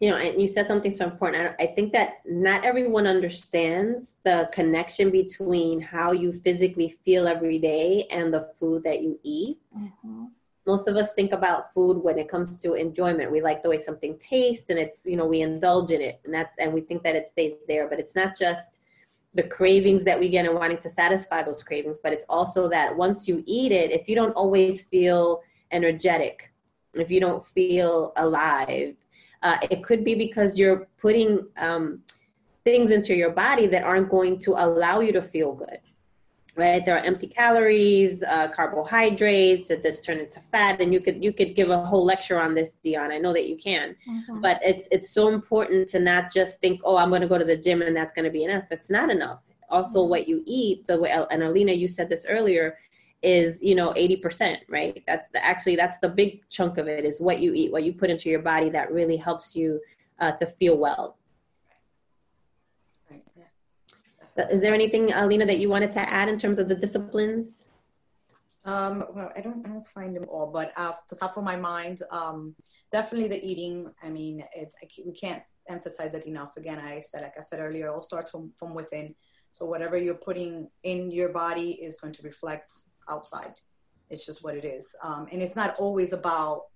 [0.00, 1.54] You know, and you said something so important.
[1.60, 8.06] I think that not everyone understands the connection between how you physically feel every day
[8.10, 9.58] and the food that you eat.
[9.74, 10.24] Mm-hmm
[10.66, 13.32] most of us think about food when it comes to enjoyment.
[13.32, 16.32] We like the way something tastes and it's you know we indulge in it and
[16.32, 18.80] that's and we think that it stays there but it's not just
[19.34, 22.94] the cravings that we get and wanting to satisfy those cravings but it's also that
[22.96, 26.52] once you eat it if you don't always feel energetic
[26.94, 28.94] if you don't feel alive
[29.42, 32.00] uh, it could be because you're putting um,
[32.64, 35.80] things into your body that aren't going to allow you to feel good
[36.54, 36.84] right?
[36.84, 41.32] There are empty calories uh, carbohydrates that this turn into fat and you could you
[41.32, 43.10] could give a whole lecture on this dion.
[43.10, 43.96] I know that you can.
[44.08, 44.40] Mm-hmm.
[44.40, 47.44] but it's it's so important to not just think oh i'm going to go to
[47.44, 48.64] the gym and that's going to be enough.
[48.70, 49.40] It's not enough.
[49.70, 50.10] Also mm-hmm.
[50.10, 52.78] what you eat the way and alina you said this earlier
[53.22, 55.02] is you know 80% right?
[55.06, 57.92] That's the, actually that's the big chunk of it is what you eat what you
[57.92, 59.80] put into your body that really helps you
[60.18, 61.16] uh, to feel well
[64.36, 67.66] is there anything alina that you wanted to add in terms of the disciplines
[68.64, 71.56] um, well, I don't, I don't find them all, but off the top of my
[71.56, 72.54] mind, um,
[72.92, 73.90] definitely the eating.
[74.02, 76.56] I mean, it's, I, we can't emphasize it enough.
[76.56, 79.14] Again, I said, like I said earlier, it all starts from, from within.
[79.50, 82.72] So whatever you're putting in your body is going to reflect
[83.08, 83.54] outside.
[84.10, 84.94] It's just what it is.
[85.02, 86.66] Um, and it's not always about,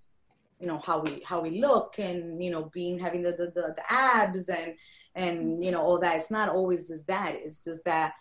[0.59, 3.75] you know, how we, how we look and, you know, being, having the, the, the,
[3.77, 4.75] the abs and,
[5.15, 6.17] and, you know, all that.
[6.17, 7.35] It's not always just that.
[7.35, 8.15] It's just that,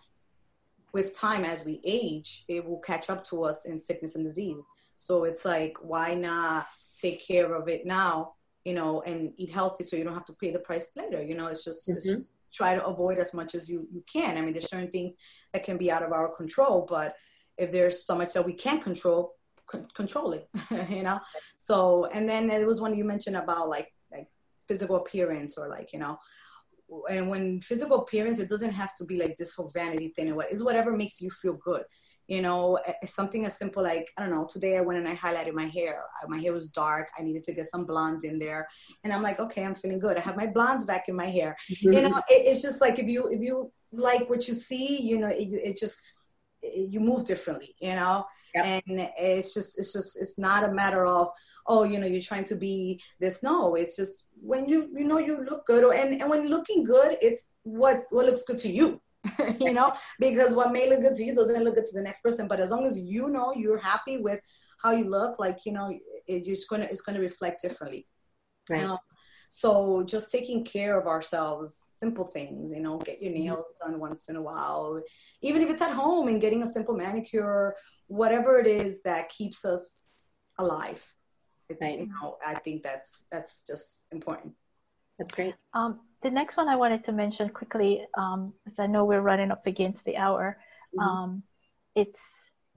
[0.92, 4.64] with time as we age, it will catch up to us in sickness and disease.
[4.96, 6.66] So it's like, why not
[6.96, 8.32] take care of it now,
[8.64, 11.22] you know, and eat healthy so you don't have to pay the price later.
[11.22, 11.98] You know, it's just, mm-hmm.
[11.98, 14.38] it's just try to avoid as much as you, you can.
[14.38, 15.12] I mean, there's certain things
[15.52, 17.14] that can be out of our control, but
[17.58, 19.34] if there's so much that we can't control,
[19.70, 20.48] c- control it,
[20.90, 21.20] you know?
[21.56, 24.28] So, and then it was one you mentioned about like, like
[24.68, 26.18] physical appearance or like, you know,
[27.10, 30.36] and when physical appearance, it doesn't have to be like this whole vanity thing.
[30.50, 31.82] It's whatever makes you feel good.
[32.28, 34.48] You know, something as simple like I don't know.
[34.50, 36.02] Today I went and I highlighted my hair.
[36.26, 37.08] My hair was dark.
[37.16, 38.66] I needed to get some blondes in there,
[39.04, 40.16] and I'm like, okay, I'm feeling good.
[40.16, 41.56] I have my blondes back in my hair.
[41.70, 41.92] Mm-hmm.
[41.92, 45.18] You know, it, it's just like if you if you like what you see, you
[45.18, 46.14] know, it, it just
[46.76, 47.74] you move differently.
[47.80, 48.82] You know, yep.
[48.86, 51.30] and it's just it's just it's not a matter of
[51.68, 53.42] oh, you know, you're trying to be this.
[53.42, 56.84] No, it's just when you you know you look good, or and, and when looking
[56.84, 59.00] good, it's what what looks good to you.
[59.60, 62.22] you know, because what may look good to you doesn't look good to the next
[62.22, 62.46] person.
[62.46, 64.40] But as long as you know you're happy with
[64.82, 65.92] how you look, like you know,
[66.26, 68.06] it, just gonna it's gonna reflect differently.
[68.68, 68.84] Right.
[68.84, 68.98] Um,
[69.48, 73.44] so just taking care of ourselves, simple things, you know, get your mm-hmm.
[73.44, 75.00] nails done once in a while,
[75.42, 77.74] even if it's at home and getting a simple manicure,
[78.06, 80.02] whatever it is that keeps us
[80.58, 81.04] alive
[81.68, 81.98] it's, right.
[81.98, 84.54] you know, I think that's that's just important.
[85.18, 85.54] That's great.
[85.74, 89.50] Um, the next one I wanted to mention quickly, um, because I know we're running
[89.50, 90.58] up against the hour.
[90.96, 91.08] Mm-hmm.
[91.08, 91.42] Um,
[91.94, 92.22] it's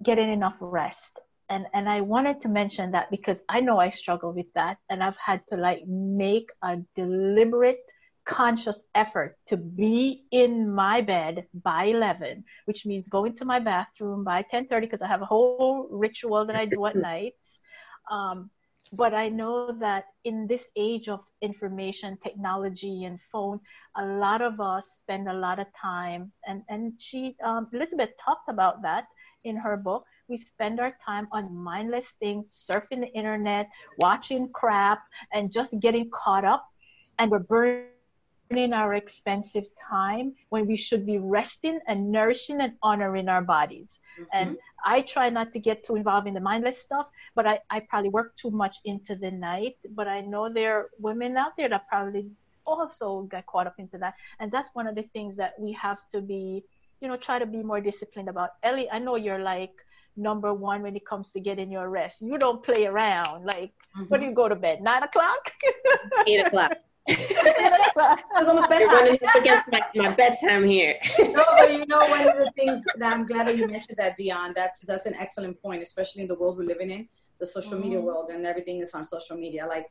[0.01, 4.33] getting enough rest, and and I wanted to mention that because I know I struggle
[4.33, 7.79] with that, and I've had to like make a deliberate
[8.25, 14.23] conscious effort to be in my bed by 11 which means going to my bathroom
[14.23, 17.33] by 10:30 because I have a whole ritual that I do at night
[18.11, 18.51] um,
[18.91, 23.59] but I know that in this age of information technology and phone,
[23.95, 28.49] a lot of us spend a lot of time, and and she um, Elizabeth talked
[28.49, 29.05] about that
[29.43, 30.05] in her book.
[30.29, 34.99] We spend our time on mindless things, surfing the internet, watching crap,
[35.33, 36.65] and just getting caught up,
[37.17, 43.27] and we're burning our expensive time when we should be resting and nourishing and honoring
[43.27, 43.99] our bodies.
[44.19, 44.25] Mm-hmm.
[44.33, 47.79] And I try not to get too involved in the mindless stuff, but I, I
[47.81, 49.77] probably work too much into the night.
[49.91, 52.29] But I know there are women out there that probably
[52.65, 54.13] also get caught up into that.
[54.39, 56.63] And that's one of the things that we have to be,
[57.01, 58.51] you know, try to be more disciplined about.
[58.63, 59.73] Ellie, I know you're like
[60.19, 62.21] number one when it comes to getting your rest.
[62.21, 63.45] You don't play around.
[63.45, 64.03] Like, mm-hmm.
[64.05, 64.81] when do you go to bed?
[64.81, 65.51] Nine o'clock?
[66.27, 66.73] Eight o'clock.
[67.07, 69.05] it's almost bedtime.
[69.05, 70.95] You're going to forget my, my bedtime here.
[71.19, 74.15] no, but you know, one of the things that I'm glad that you mentioned that,
[74.15, 74.53] Dion.
[74.55, 77.07] That's that's an excellent point, especially in the world we're living in,
[77.39, 77.81] the social mm-hmm.
[77.81, 79.65] media world, and everything is on social media.
[79.65, 79.87] Like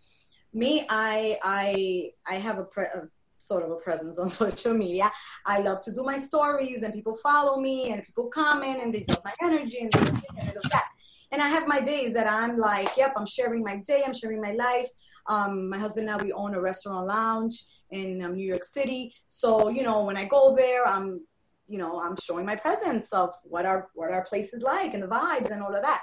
[0.53, 3.09] me, I I I have a, pre- a
[3.39, 5.11] sort of a presence on social media.
[5.47, 9.05] I love to do my stories, and people follow me, and people comment, and they
[9.09, 10.09] love my energy, and they,
[10.41, 10.89] and that.
[11.30, 14.41] And I have my days that I'm like, yep, I'm sharing my day, I'm sharing
[14.41, 14.89] my life.
[15.28, 19.14] Um, my husband and I, we own a restaurant lounge in um, New York City.
[19.26, 21.20] So, you know, when I go there, I'm,
[21.66, 25.03] you know, I'm showing my presence of what our, what our place is like and
[25.03, 26.01] the vibes and all of that.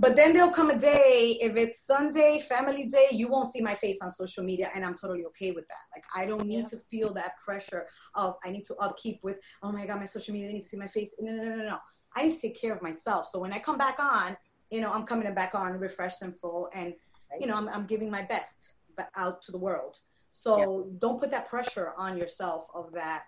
[0.00, 3.74] But then there'll come a day, if it's Sunday, family day, you won't see my
[3.74, 5.84] face on social media, and I'm totally okay with that.
[5.92, 6.66] Like, I don't need yeah.
[6.66, 10.32] to feel that pressure of I need to upkeep with, oh my God, my social
[10.34, 11.16] media, they need to see my face.
[11.18, 11.78] No, no, no, no, no.
[12.14, 13.26] I need to take care of myself.
[13.26, 14.36] So when I come back on,
[14.70, 16.94] you know, I'm coming back on refreshed and full, and
[17.40, 18.74] you know, I'm, I'm giving my best
[19.16, 19.98] out to the world.
[20.32, 20.96] So yeah.
[21.00, 23.24] don't put that pressure on yourself of that.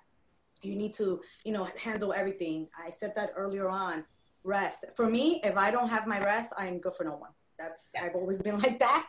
[0.63, 2.69] You need to, you know, handle everything.
[2.79, 4.05] I said that earlier on.
[4.45, 4.85] Rest.
[4.95, 7.31] For me, if I don't have my rest, I'm good for no one.
[7.59, 8.05] That's yeah.
[8.05, 9.07] I've always been like that.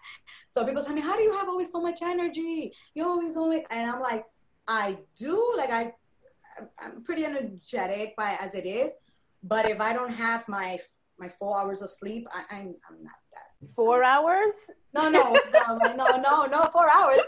[0.47, 2.73] So people tell me, "How do you have always so much energy?
[2.93, 4.25] You always always," and I'm like,
[4.67, 5.53] I do.
[5.57, 5.93] Like I,
[6.79, 8.91] I'm pretty energetic by as it is.
[9.43, 10.79] But if I don't have my
[11.17, 13.51] my four hours of sleep, I, I'm I'm not that.
[13.75, 14.55] Four hours?
[14.93, 17.19] No, no, no, no, no, no, four hours.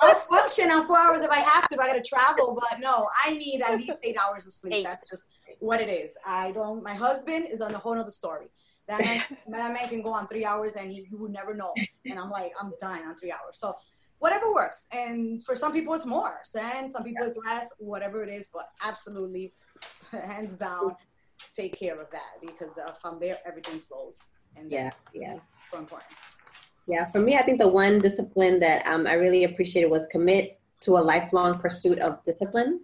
[0.00, 1.74] I'll function on four hours if I have to.
[1.74, 4.74] If I got to travel, but no, I need at least eight hours of sleep.
[4.74, 4.84] Eight.
[4.84, 5.24] That's just
[5.62, 6.16] what it is.
[6.26, 6.82] I don't.
[6.82, 8.48] My husband is on a whole other story.
[8.88, 11.72] That man, that man can go on three hours and he, you would never know.
[12.04, 13.58] And I'm like, I'm dying on three hours.
[13.58, 13.76] So
[14.18, 14.88] whatever works.
[14.92, 17.70] And for some people it's more, and some people it's less.
[17.78, 19.54] Whatever it is, but absolutely,
[20.10, 20.96] hands down,
[21.56, 24.20] take care of that because uh, from there everything flows.
[24.56, 25.38] And Yeah, yeah.
[25.70, 26.12] so important.
[26.88, 30.58] Yeah, for me, I think the one discipline that um, I really appreciated was commit
[30.80, 32.80] to a lifelong pursuit of discipline.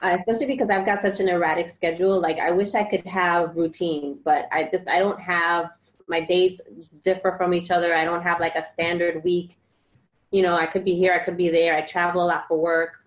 [0.00, 2.20] Uh, especially because I've got such an erratic schedule.
[2.20, 5.70] Like I wish I could have routines, but I just I don't have
[6.06, 6.60] my dates
[7.02, 7.94] differ from each other.
[7.94, 9.58] I don't have like a standard week.
[10.30, 11.74] You know, I could be here, I could be there.
[11.74, 13.02] I travel a lot for work,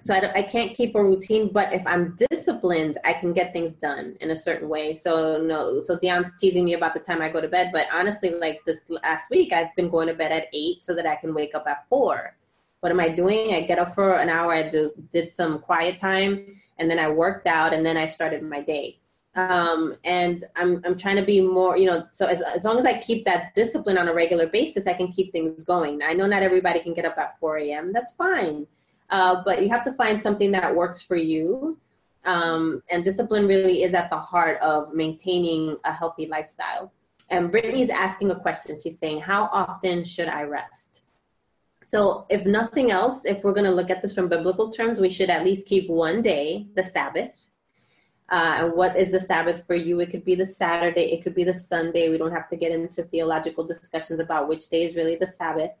[0.00, 1.48] so I, I can't keep a routine.
[1.48, 4.94] But if I'm disciplined, I can get things done in a certain way.
[4.94, 8.30] So no, so Dion's teasing me about the time I go to bed, but honestly,
[8.34, 11.34] like this last week, I've been going to bed at eight so that I can
[11.34, 12.36] wake up at four.
[12.84, 13.54] What am I doing?
[13.54, 14.52] I get up for an hour.
[14.52, 14.70] I
[15.10, 18.98] did some quiet time, and then I worked out, and then I started my day.
[19.36, 22.06] Um, and I'm I'm trying to be more, you know.
[22.10, 25.10] So as as long as I keep that discipline on a regular basis, I can
[25.10, 26.02] keep things going.
[26.02, 27.90] I know not everybody can get up at 4 a.m.
[27.90, 28.66] That's fine,
[29.08, 31.78] uh, but you have to find something that works for you.
[32.26, 36.92] Um, and discipline really is at the heart of maintaining a healthy lifestyle.
[37.30, 38.76] And Brittany's asking a question.
[38.78, 41.00] She's saying, "How often should I rest?"
[41.84, 45.10] So, if nothing else, if we're going to look at this from biblical terms, we
[45.10, 47.32] should at least keep one day, the Sabbath.
[48.30, 50.00] Uh, what is the Sabbath for you?
[50.00, 52.08] It could be the Saturday, it could be the Sunday.
[52.08, 55.72] We don't have to get into theological discussions about which day is really the Sabbath.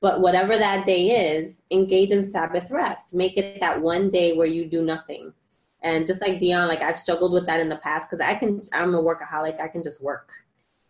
[0.00, 3.14] But whatever that day is, engage in Sabbath rest.
[3.14, 5.32] Make it that one day where you do nothing.
[5.82, 8.60] And just like Dion, like I've struggled with that in the past because I can,
[8.72, 9.60] I'm a workaholic.
[9.60, 10.28] I can just work.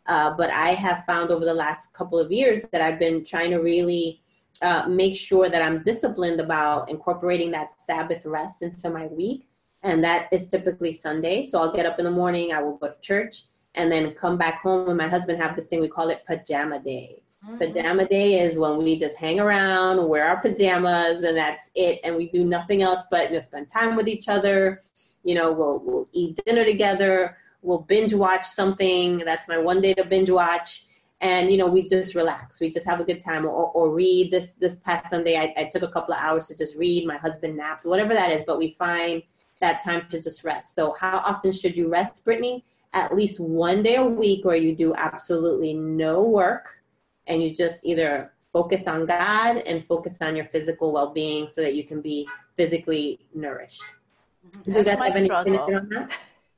[0.07, 3.51] Uh, but I have found over the last couple of years that I've been trying
[3.51, 4.23] to really
[4.63, 9.49] uh, make sure that I'm disciplined about incorporating that Sabbath rest into my week.
[9.83, 11.45] And that is typically Sunday.
[11.45, 13.45] So I'll get up in the morning, I will go to church,
[13.75, 14.89] and then come back home.
[14.89, 17.23] And my husband have this thing we call it pajama day.
[17.59, 22.01] Pajama day is when we just hang around, wear our pajamas, and that's it.
[22.03, 24.83] And we do nothing else but just spend time with each other.
[25.23, 27.37] You know, we'll we'll eat dinner together.
[27.63, 29.19] We'll binge watch something.
[29.19, 30.87] That's my one day to binge watch.
[31.21, 32.61] And you know, we just relax.
[32.61, 34.31] We just have a good time, or, or read.
[34.31, 37.07] This this past Sunday, I, I took a couple of hours to just read.
[37.07, 38.45] My husband napped, whatever that is.
[38.47, 39.23] But we find
[39.61, 40.75] that time to just rest.
[40.75, 42.65] So, how often should you rest, Brittany?
[42.93, 46.83] At least one day a week where you do absolutely no work
[47.27, 51.61] and you just either focus on God and focus on your physical well being so
[51.61, 53.83] that you can be physically nourished.
[54.65, 55.45] Do you guys have any on
[55.91, 56.11] that?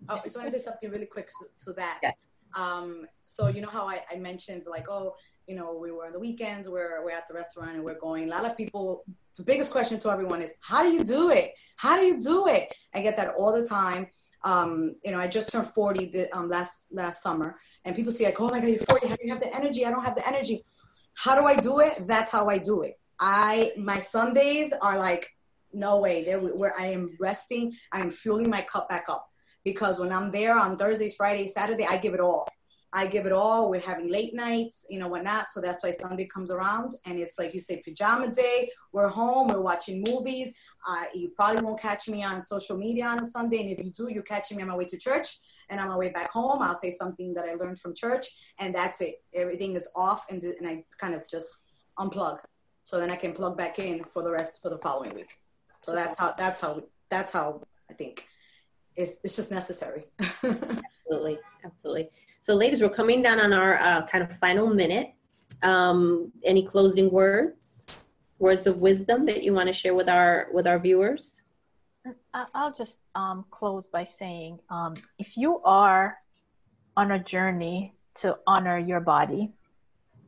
[0.08, 1.98] Oh, I just want to say something really quick to, to that.
[2.02, 2.14] Yes.
[2.58, 5.14] Um, so you know how I, I mentioned like, oh,
[5.46, 8.24] you know, we were on the weekends, we're we're at the restaurant and we're going.
[8.24, 9.04] A lot of people,
[9.36, 11.52] the biggest question to everyone is, how do you do it?
[11.76, 12.74] How do you do it?
[12.94, 14.08] I get that all the time.
[14.44, 18.24] Um, you know, I just turned 40 the, um, last last summer, and people see
[18.24, 19.08] like, oh my god, you're 40.
[19.08, 19.86] How do you have the energy?
[19.86, 20.64] I don't have the energy.
[21.14, 22.06] How do I do it?
[22.06, 22.98] That's how I do it.
[23.20, 25.28] I my Sundays are like,
[25.72, 26.24] no way.
[26.24, 29.27] There where I am resting, I am fueling my cup back up
[29.68, 32.48] because when I'm there on Thursdays, Fridays, Saturday, I give it all.
[32.90, 33.68] I give it all.
[33.68, 35.48] We're having late nights, you know, whatnot.
[35.48, 38.70] So that's why Sunday comes around, and it's like you say, pajama day.
[38.92, 39.48] We're home.
[39.48, 40.54] We're watching movies.
[40.88, 43.90] Uh, you probably won't catch me on social media on a Sunday, and if you
[43.90, 45.38] do, you're catching me on my way to church.
[45.68, 48.26] And on my way back home, I'll say something that I learned from church,
[48.58, 49.16] and that's it.
[49.34, 51.66] Everything is off, and, and I kind of just
[51.98, 52.38] unplug,
[52.84, 55.32] so then I can plug back in for the rest for the following week.
[55.82, 57.60] So that's how that's how that's how
[57.90, 58.24] I think
[58.98, 60.06] it's it's just necessary.
[61.10, 62.10] Absolutely, absolutely.
[62.42, 65.14] So, ladies, we're coming down on our uh, kind of final minute.
[65.62, 67.86] Um, any closing words,
[68.38, 71.42] words of wisdom that you want to share with our with our viewers?
[72.34, 76.18] I- I'll just um, close by saying um, if you are
[76.96, 79.52] on a journey to honor your body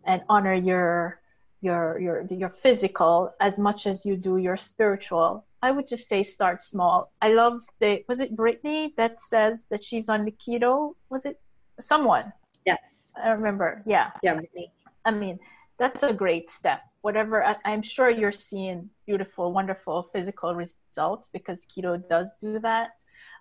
[0.05, 1.21] and honor your
[1.61, 6.23] your your your physical as much as you do your spiritual, I would just say
[6.23, 7.13] start small.
[7.21, 10.95] I love the was it Brittany that says that she's on the keto?
[11.11, 11.41] Was it
[11.81, 12.33] someone?
[12.67, 13.13] Yes.
[13.23, 13.83] I remember.
[13.87, 14.11] Yeah.
[14.23, 14.73] Yeah, Brittany.
[15.05, 15.39] I mean,
[15.79, 16.81] that's a great step.
[17.03, 22.91] Whatever, I, I'm sure you're seeing beautiful, wonderful physical results because keto does do that.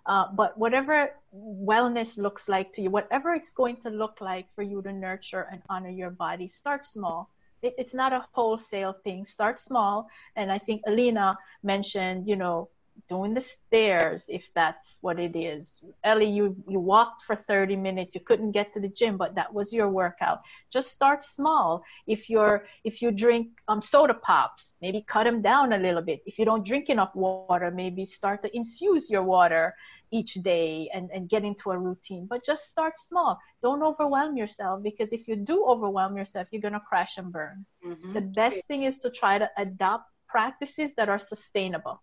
[0.06, 4.62] Uh, but whatever wellness looks like to you, whatever it's going to look like for
[4.62, 7.28] you to nurture and honor your body, start small.
[7.62, 9.24] It, it's not a wholesale thing.
[9.24, 10.08] Start small.
[10.36, 12.68] And I think Alina mentioned, you know,
[13.08, 15.82] doing the stairs if that's what it is.
[16.04, 19.52] Ellie, you, you walked for 30 minutes, you couldn't get to the gym, but that
[19.52, 20.40] was your workout.
[20.72, 21.82] Just start small.
[22.06, 26.20] If you're if you drink um, soda pops, maybe cut them down a little bit.
[26.26, 29.74] If you don't drink enough water, maybe start to infuse your water
[30.12, 32.26] each day and, and get into a routine.
[32.28, 33.38] But just start small.
[33.62, 37.64] Don't overwhelm yourself because if you do overwhelm yourself, you're gonna crash and burn.
[37.86, 38.12] Mm-hmm.
[38.12, 42.02] The best thing is to try to adopt practices that are sustainable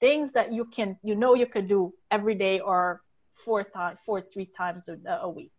[0.00, 3.02] things that you can you know you could do every day or
[3.44, 5.52] four times four three times a, a week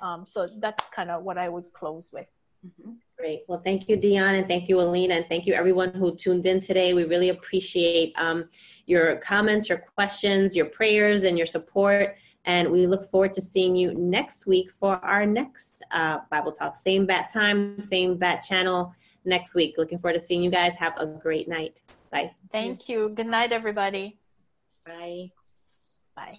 [0.00, 2.26] um, so that's kind of what i would close with
[2.66, 2.92] mm-hmm.
[3.18, 3.44] Great.
[3.48, 6.60] Well, thank you, Dion, and thank you, Alina, and thank you everyone who tuned in
[6.60, 6.92] today.
[6.92, 8.50] We really appreciate um,
[8.84, 12.16] your comments, your questions, your prayers, and your support.
[12.44, 16.76] And we look forward to seeing you next week for our next uh, Bible Talk.
[16.76, 18.94] Same bat time, same bat channel
[19.24, 19.76] next week.
[19.78, 20.74] Looking forward to seeing you guys.
[20.76, 21.80] Have a great night.
[22.10, 22.32] Bye.
[22.52, 23.14] Thank you.
[23.14, 24.18] Good night, everybody.
[24.86, 25.32] Bye.
[26.14, 26.38] Bye.